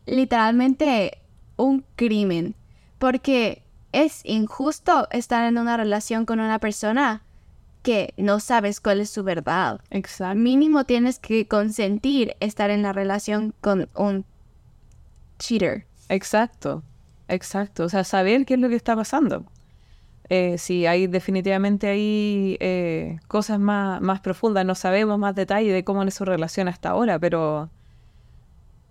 literalmente 0.05 1.19
un 1.57 1.85
crimen. 1.95 2.55
Porque 2.99 3.63
es 3.91 4.21
injusto 4.23 5.07
estar 5.11 5.45
en 5.45 5.57
una 5.57 5.77
relación 5.77 6.25
con 6.25 6.39
una 6.39 6.59
persona 6.59 7.23
que 7.86 8.13
no 8.17 8.39
sabes 8.39 8.82
cuál 8.82 9.00
es 9.00 9.10
su 9.12 9.24
verdad. 9.24 9.80
Exacto. 9.91 10.36
Mínimo 10.38 10.84
tienes 10.86 11.19
que 11.19 11.48
consentir 11.48 12.36
estar 12.39 12.69
en 12.71 12.82
la 12.82 12.91
relación 12.91 13.54
con 13.62 13.88
un 13.95 14.26
cheater. 15.39 15.86
Exacto. 16.10 16.82
Exacto. 17.28 17.86
O 17.86 17.89
sea, 17.89 18.04
saber 18.04 18.45
qué 18.45 18.56
es 18.56 18.60
lo 18.60 18.67
que 18.69 18.76
está 18.76 18.95
pasando. 18.95 19.45
Eh, 20.30 20.58
sí, 20.58 20.88
hay 20.88 21.06
definitivamente 21.06 21.88
hay 21.88 22.58
eh, 22.60 23.19
cosas 23.28 23.60
más, 23.60 24.02
más 24.02 24.19
profundas. 24.21 24.65
No 24.65 24.74
sabemos 24.74 25.19
más 25.19 25.36
detalle 25.36 25.71
de 25.71 25.84
cómo 25.84 26.02
es 26.04 26.15
su 26.15 26.26
relación 26.26 26.67
hasta 26.67 26.89
ahora, 26.89 27.19
pero 27.19 27.69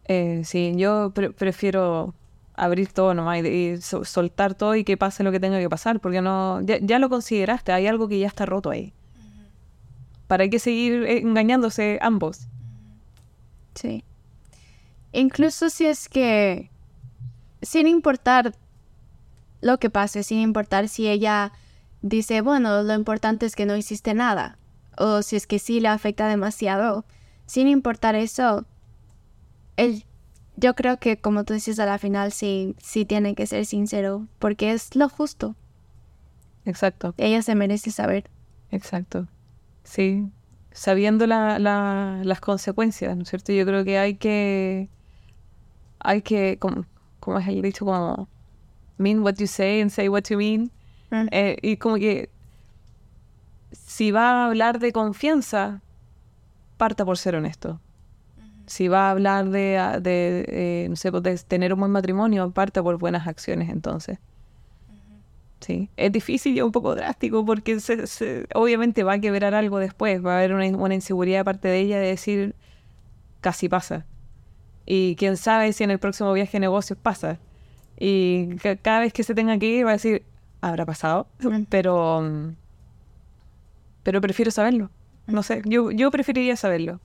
eh, 0.06 0.42
sí, 0.44 0.72
yo 0.76 1.10
pre- 1.12 1.32
prefiero 1.32 2.14
abrir 2.54 2.92
todo 2.92 3.14
nomás 3.14 3.44
y, 3.44 3.48
y 3.48 3.76
so- 3.80 4.04
soltar 4.04 4.54
todo 4.54 4.74
y 4.76 4.84
que 4.84 4.96
pase 4.96 5.22
lo 5.24 5.32
que 5.32 5.40
tenga 5.40 5.58
que 5.58 5.68
pasar, 5.68 6.00
porque 6.00 6.20
no 6.22 6.60
ya, 6.62 6.78
ya 6.80 6.98
lo 6.98 7.08
consideraste, 7.08 7.72
hay 7.72 7.86
algo 7.86 8.08
que 8.08 8.18
ya 8.18 8.26
está 8.26 8.46
roto 8.46 8.70
ahí. 8.70 8.92
¿Para 10.26 10.48
qué 10.48 10.58
seguir 10.58 11.04
eh, 11.04 11.18
engañándose 11.18 11.98
ambos? 12.00 12.48
Sí. 13.74 14.04
Incluso 15.12 15.70
si 15.70 15.86
es 15.86 16.08
que, 16.08 16.70
sin 17.62 17.86
importar 17.86 18.54
lo 19.60 19.78
que 19.78 19.90
pase, 19.90 20.22
sin 20.22 20.40
importar 20.40 20.88
si 20.88 21.08
ella 21.08 21.52
dice, 22.02 22.40
bueno, 22.40 22.82
lo 22.82 22.94
importante 22.94 23.46
es 23.46 23.54
que 23.56 23.66
no 23.66 23.76
hiciste 23.76 24.14
nada, 24.14 24.58
o 24.98 25.22
si 25.22 25.36
es 25.36 25.46
que 25.46 25.58
sí 25.58 25.80
le 25.80 25.88
afecta 25.88 26.28
demasiado, 26.28 27.04
sin 27.46 27.68
importar 27.68 28.14
eso, 28.14 28.66
él, 29.76 30.04
yo 30.56 30.74
creo 30.74 30.98
que 30.98 31.16
como 31.18 31.44
tú 31.44 31.54
dices 31.54 31.78
a 31.78 31.86
la 31.86 31.98
final, 31.98 32.32
sí, 32.32 32.76
sí 32.78 33.04
tiene 33.04 33.34
que 33.34 33.46
ser 33.46 33.66
sincero, 33.66 34.26
porque 34.38 34.72
es 34.72 34.94
lo 34.94 35.08
justo. 35.08 35.56
Exacto. 36.64 37.14
Ella 37.18 37.42
se 37.42 37.54
merece 37.54 37.90
saber. 37.90 38.30
Exacto. 38.70 39.26
Sí. 39.82 40.26
Sabiendo 40.72 41.26
la, 41.26 41.58
la, 41.58 42.20
las 42.24 42.40
consecuencias, 42.40 43.16
¿no 43.16 43.22
es 43.22 43.28
cierto? 43.28 43.52
Yo 43.52 43.64
creo 43.64 43.84
que 43.84 43.98
hay 43.98 44.14
que. 44.14 44.88
Hay 46.00 46.22
que. 46.22 46.58
Como, 46.58 46.84
como 47.20 47.38
es 47.38 47.46
el 47.48 47.62
dicho, 47.62 47.84
como. 47.84 48.28
Mean 48.96 49.20
what 49.20 49.34
you 49.34 49.46
say 49.46 49.80
and 49.80 49.90
say 49.90 50.08
what 50.08 50.24
you 50.30 50.38
mean. 50.38 50.70
Mm. 51.10 51.28
Eh, 51.30 51.56
y 51.62 51.76
como 51.76 51.96
que. 51.96 52.30
Si 53.72 54.10
va 54.10 54.30
a 54.30 54.46
hablar 54.46 54.78
de 54.78 54.92
confianza, 54.92 55.82
parta 56.76 57.04
por 57.04 57.18
ser 57.18 57.36
honesto. 57.36 57.80
Si 58.66 58.88
va 58.88 59.08
a 59.08 59.10
hablar 59.10 59.50
de, 59.50 59.78
a- 59.78 60.00
de, 60.00 60.44
eh, 60.48 60.86
no 60.88 60.96
sé, 60.96 61.10
pues, 61.10 61.22
de 61.22 61.36
tener 61.38 61.72
un 61.74 61.80
buen 61.80 61.92
matrimonio, 61.92 62.50
parta 62.50 62.82
por 62.82 62.98
buenas 62.98 63.26
acciones 63.26 63.68
entonces. 63.68 64.18
Sí, 65.60 65.88
es 65.96 66.12
difícil 66.12 66.56
y 66.56 66.60
un 66.60 66.72
poco 66.72 66.94
drástico 66.94 67.44
porque 67.44 67.80
se- 67.80 68.06
se- 68.06 68.46
obviamente 68.54 69.02
va 69.02 69.14
a 69.14 69.18
quebrar 69.18 69.54
algo 69.54 69.78
después, 69.78 70.24
va 70.24 70.34
a 70.34 70.38
haber 70.38 70.52
una, 70.54 70.66
una 70.76 70.94
inseguridad 70.94 71.40
de 71.40 71.44
parte 71.44 71.68
de 71.68 71.78
ella 71.80 71.98
de 71.98 72.08
decir, 72.08 72.54
casi 73.40 73.68
pasa. 73.68 74.04
Y 74.86 75.16
quién 75.16 75.36
sabe 75.38 75.72
si 75.72 75.82
en 75.84 75.90
el 75.90 75.98
próximo 75.98 76.32
viaje 76.34 76.52
de 76.52 76.60
negocios 76.60 76.98
pasa. 77.00 77.38
Y 77.98 78.56
ca- 78.56 78.76
cada 78.76 79.00
vez 79.00 79.12
que 79.14 79.22
se 79.22 79.34
tenga 79.34 79.58
que 79.58 79.66
ir 79.66 79.86
va 79.86 79.90
a 79.90 79.94
decir, 79.94 80.24
habrá 80.60 80.84
pasado, 80.84 81.28
pero, 81.70 82.22
pero 84.02 84.20
prefiero 84.20 84.50
saberlo. 84.50 84.90
No 85.26 85.42
sé, 85.42 85.62
yo, 85.64 85.90
yo 85.90 86.10
preferiría 86.10 86.56
saberlo. 86.56 87.00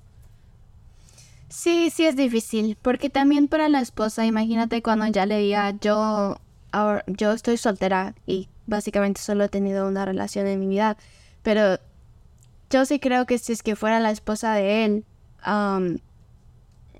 Sí, 1.49 1.89
sí 1.89 2.05
es 2.05 2.15
difícil, 2.15 2.77
porque 2.81 3.09
también 3.09 3.47
para 3.47 3.69
la 3.69 3.81
esposa, 3.81 4.25
imagínate 4.25 4.81
cuando 4.81 5.07
ya 5.07 5.25
le 5.25 5.39
diga, 5.39 5.71
yo, 5.81 6.39
ahora, 6.71 7.03
yo 7.07 7.31
estoy 7.31 7.57
soltera 7.57 8.13
y 8.25 8.47
básicamente 8.67 9.19
solo 9.21 9.43
he 9.45 9.49
tenido 9.49 9.88
una 9.88 10.05
relación 10.05 10.45
en 10.47 10.59
mi 10.59 10.67
vida, 10.67 10.95
pero 11.41 11.79
yo 12.69 12.85
sí 12.85 12.99
creo 12.99 13.25
que 13.25 13.39
si 13.39 13.51
es 13.53 13.63
que 13.63 13.75
fuera 13.75 13.99
la 13.99 14.12
esposa 14.12 14.53
de 14.53 14.85
él, 14.85 15.05
am, 15.41 15.97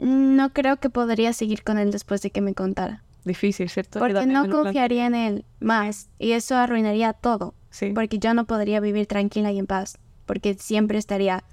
no 0.02 0.52
creo 0.52 0.78
que 0.78 0.90
podría 0.90 1.34
seguir 1.34 1.64
con 1.64 1.78
él 1.78 1.92
después 1.92 2.22
de 2.22 2.32
que 2.32 2.42
me 2.42 2.54
contara, 2.54 3.04
Difícil, 3.26 3.70
¿cierto? 3.70 4.00
Porque 4.00 4.26
no 4.26 4.50
confiaría 4.50 5.06
en 5.06 5.14
él 5.14 5.46
más 5.60 6.10
y 6.18 6.32
eso 6.32 6.56
arruinaría 6.58 7.14
todo, 7.14 7.54
Sí. 7.70 7.92
porque 7.94 8.18
yo 8.18 8.34
no 8.34 8.46
podría 8.46 8.80
vivir 8.80 9.06
tranquila 9.06 9.52
y 9.52 9.60
en 9.60 9.68
paz, 9.68 10.00
porque 10.26 10.56
siempre 10.56 10.98
estaría 10.98 11.44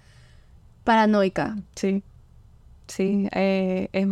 paranoica. 0.85 1.57
Sí, 1.75 2.03
sí, 2.87 3.29
eh, 3.33 3.89
es, 3.93 4.09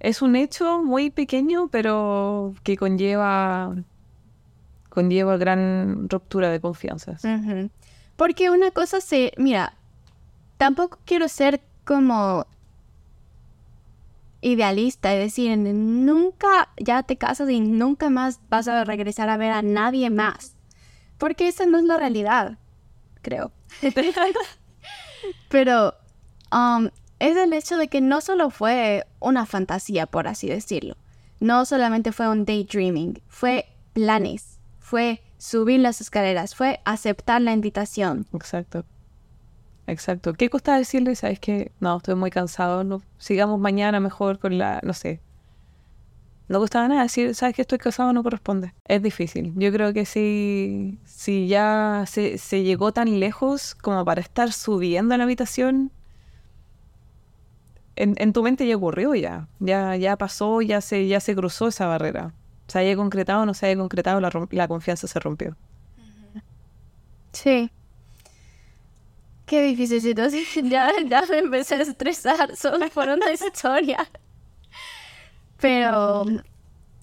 es 0.00 0.22
un 0.22 0.36
hecho 0.36 0.82
muy 0.82 1.10
pequeño, 1.10 1.68
pero 1.68 2.54
que 2.62 2.76
conlleva, 2.76 3.74
conlleva 4.88 5.36
gran 5.36 6.08
ruptura 6.08 6.50
de 6.50 6.60
confianzas. 6.60 7.22
Porque 8.16 8.50
una 8.50 8.70
cosa 8.70 9.00
se, 9.00 9.32
mira, 9.36 9.74
tampoco 10.56 10.98
quiero 11.04 11.28
ser 11.28 11.60
como 11.84 12.46
idealista 14.40 15.14
y 15.14 15.18
decir, 15.18 15.56
nunca 15.58 16.68
ya 16.78 17.02
te 17.02 17.16
casas 17.16 17.50
y 17.50 17.60
nunca 17.60 18.10
más 18.10 18.40
vas 18.48 18.68
a 18.68 18.84
regresar 18.84 19.28
a 19.28 19.36
ver 19.36 19.52
a 19.52 19.62
nadie 19.62 20.10
más. 20.10 20.54
Porque 21.18 21.48
esa 21.48 21.66
no 21.66 21.78
es 21.78 21.84
la 21.84 21.96
realidad, 21.96 22.58
creo. 23.22 23.50
Pero 25.48 25.94
um, 26.52 26.90
es 27.18 27.36
el 27.36 27.52
hecho 27.52 27.76
de 27.76 27.88
que 27.88 28.00
no 28.00 28.20
solo 28.20 28.50
fue 28.50 29.06
una 29.20 29.46
fantasía, 29.46 30.06
por 30.06 30.28
así 30.28 30.48
decirlo. 30.48 30.96
No 31.40 31.64
solamente 31.64 32.12
fue 32.12 32.28
un 32.28 32.44
daydreaming, 32.44 33.20
fue 33.28 33.66
planes, 33.92 34.58
fue 34.78 35.22
subir 35.38 35.80
las 35.80 36.00
escaleras, 36.00 36.54
fue 36.54 36.80
aceptar 36.84 37.40
la 37.42 37.52
invitación. 37.52 38.26
Exacto. 38.32 38.84
Exacto. 39.86 40.34
¿Qué 40.34 40.50
cuesta 40.50 40.76
decirle? 40.76 41.14
¿Sabes 41.14 41.38
qué? 41.38 41.72
No, 41.80 41.98
estoy 41.98 42.16
muy 42.16 42.30
cansado. 42.30 42.82
No, 42.84 43.02
sigamos 43.18 43.60
mañana 43.60 44.00
mejor 44.00 44.38
con 44.38 44.58
la, 44.58 44.80
no 44.82 44.92
sé. 44.92 45.20
No 46.48 46.60
costaba 46.60 46.86
nada 46.86 47.02
decir, 47.02 47.34
¿sabes 47.34 47.56
que 47.56 47.62
estoy 47.62 47.78
casado? 47.78 48.12
No 48.12 48.22
corresponde. 48.22 48.72
Es 48.86 49.02
difícil. 49.02 49.52
Yo 49.56 49.72
creo 49.72 49.92
que 49.92 50.04
si, 50.04 50.98
si 51.04 51.48
ya 51.48 52.04
se, 52.06 52.38
se 52.38 52.62
llegó 52.62 52.92
tan 52.92 53.18
lejos 53.18 53.74
como 53.74 54.04
para 54.04 54.20
estar 54.20 54.52
subiendo 54.52 55.14
a 55.14 55.18
la 55.18 55.24
habitación, 55.24 55.90
en, 57.96 58.14
en 58.18 58.32
tu 58.32 58.42
mente 58.42 58.66
ya 58.66 58.76
ocurrió 58.76 59.14
ya. 59.14 59.48
Ya, 59.58 59.96
ya 59.96 60.16
pasó, 60.16 60.62
ya 60.62 60.80
se, 60.80 61.06
ya 61.08 61.20
se 61.20 61.34
cruzó 61.34 61.68
esa 61.68 61.86
barrera. 61.86 62.32
Se 62.68 62.78
haya 62.78 62.96
concretado 62.96 63.42
o 63.42 63.46
no 63.46 63.54
se 63.54 63.66
haya 63.66 63.76
concretado, 63.76 64.20
la, 64.20 64.30
la 64.50 64.68
confianza 64.68 65.06
se 65.06 65.18
rompió. 65.20 65.56
Sí. 67.32 67.70
Qué 69.46 69.62
difícil 69.62 70.00
situación. 70.00 70.68
Ya, 70.70 70.90
ya 71.08 71.22
me 71.30 71.38
empecé 71.38 71.76
a 71.76 71.82
estresar 71.82 72.56
solo 72.56 72.88
por 72.90 73.08
una 73.08 73.32
historia. 73.32 74.08
Pero 75.60 76.24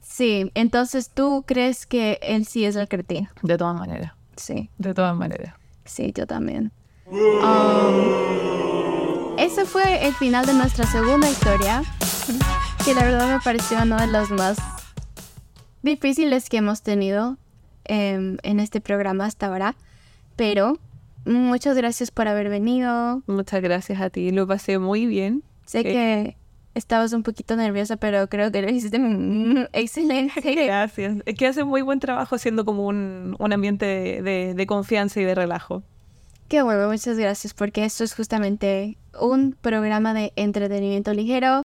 sí, 0.01 0.51
entonces 0.53 1.09
tú 1.09 1.43
crees 1.47 1.85
que 1.85 2.19
él 2.21 2.45
sí 2.45 2.65
es 2.65 2.75
el 2.75 2.87
cretino. 2.87 3.29
De 3.41 3.57
todas 3.57 3.79
maneras. 3.79 4.13
Sí, 4.35 4.69
De 4.77 4.93
todas 4.93 5.15
maneras. 5.15 5.55
sí, 5.85 6.11
yo 6.15 6.25
también. 6.27 6.71
Um, 7.05 8.62
ese 9.37 9.65
fue 9.65 10.05
el 10.07 10.13
final 10.13 10.45
de 10.45 10.53
nuestra 10.53 10.85
segunda 10.85 11.29
historia, 11.29 11.83
que 12.85 12.93
la 12.93 13.03
verdad 13.03 13.33
me 13.35 13.39
pareció 13.41 13.77
uno 13.81 13.97
de 13.97 14.07
los 14.07 14.29
más 14.31 14.57
difíciles 15.81 16.49
que 16.49 16.57
hemos 16.57 16.81
tenido 16.81 17.37
em, 17.85 18.37
en 18.43 18.59
este 18.59 18.81
programa 18.81 19.25
hasta 19.25 19.47
ahora. 19.47 19.75
Pero 20.35 20.77
muchas 21.25 21.75
gracias 21.77 22.11
por 22.11 22.27
haber 22.27 22.49
venido. 22.49 23.21
Muchas 23.27 23.61
gracias 23.61 24.01
a 24.01 24.09
ti, 24.09 24.31
lo 24.31 24.47
pasé 24.47 24.79
muy 24.79 25.05
bien. 25.05 25.43
Sé 25.65 25.79
Sí. 25.79 25.83
que 25.85 26.37
estabas 26.75 27.13
un 27.13 27.23
poquito 27.23 27.55
nerviosa, 27.55 27.97
pero 27.97 28.27
creo 28.29 28.51
que 28.51 28.61
lo 28.61 28.69
hiciste 28.69 28.97
excelente. 29.73 30.41
Gracias. 30.65 31.17
Es 31.25 31.35
que 31.35 31.47
hace 31.47 31.63
muy 31.63 31.81
buen 31.81 31.99
trabajo 31.99 32.35
haciendo 32.35 32.65
como 32.65 32.87
un, 32.87 33.35
un 33.39 33.53
ambiente 33.53 33.85
de, 33.85 34.21
de- 34.21 34.53
de 34.55 34.65
confianza 34.67 35.21
y 35.21 35.23
de 35.23 35.35
relajo. 35.35 35.83
Qué 36.53 36.61
bueno, 36.61 36.87
muchas 36.87 37.17
gracias, 37.17 37.55
porque 37.55 37.83
esto 37.83 38.03
es 38.03 38.13
justamente 38.13 38.95
un 39.19 39.57
programa 39.59 40.13
de 40.13 40.33
entretenimiento 40.35 41.11
ligero. 41.11 41.63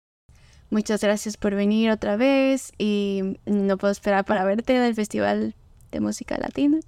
Muchas 0.69 1.01
gracias 1.01 1.37
por 1.37 1.55
venir 1.55 1.89
otra 1.89 2.17
vez 2.17 2.71
y 2.77 3.39
no 3.47 3.77
puedo 3.79 3.91
esperar 3.91 4.25
para 4.25 4.43
verte 4.43 4.75
en 4.75 4.83
el 4.83 4.93
Festival 4.93 5.55
de 5.91 5.99
Música 6.01 6.37
Latina. 6.37 6.81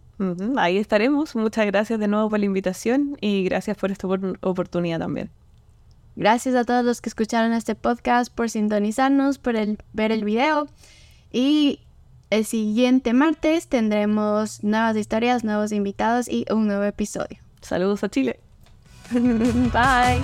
Ahí 0.57 0.77
estaremos. 0.77 1.35
Muchas 1.35 1.65
gracias 1.65 1.99
de 1.99 2.07
nuevo 2.07 2.29
por 2.29 2.37
la 2.37 2.45
invitación 2.45 3.17
y 3.19 3.43
gracias 3.45 3.75
por 3.77 3.89
esta 3.89 4.07
opor- 4.07 4.37
oportunidad 4.41 4.99
también. 4.99 5.31
Gracias 6.15 6.53
a 6.53 6.65
todos 6.65 6.85
los 6.85 7.01
que 7.01 7.09
escucharon 7.09 7.51
este 7.51 7.73
podcast 7.73 8.31
por 8.31 8.51
sintonizarnos, 8.51 9.39
por 9.39 9.55
el, 9.55 9.79
ver 9.93 10.11
el 10.11 10.23
video. 10.23 10.67
Y 11.31 11.79
el 12.29 12.45
siguiente 12.45 13.13
martes 13.13 13.65
tendremos 13.65 14.63
nuevas 14.63 14.95
historias, 14.95 15.43
nuevos 15.43 15.71
invitados 15.71 16.29
y 16.29 16.45
un 16.51 16.67
nuevo 16.67 16.83
episodio. 16.83 17.39
Saludos 17.61 18.03
a 18.03 18.09
Chile. 18.09 18.39
Bye. 19.11 20.21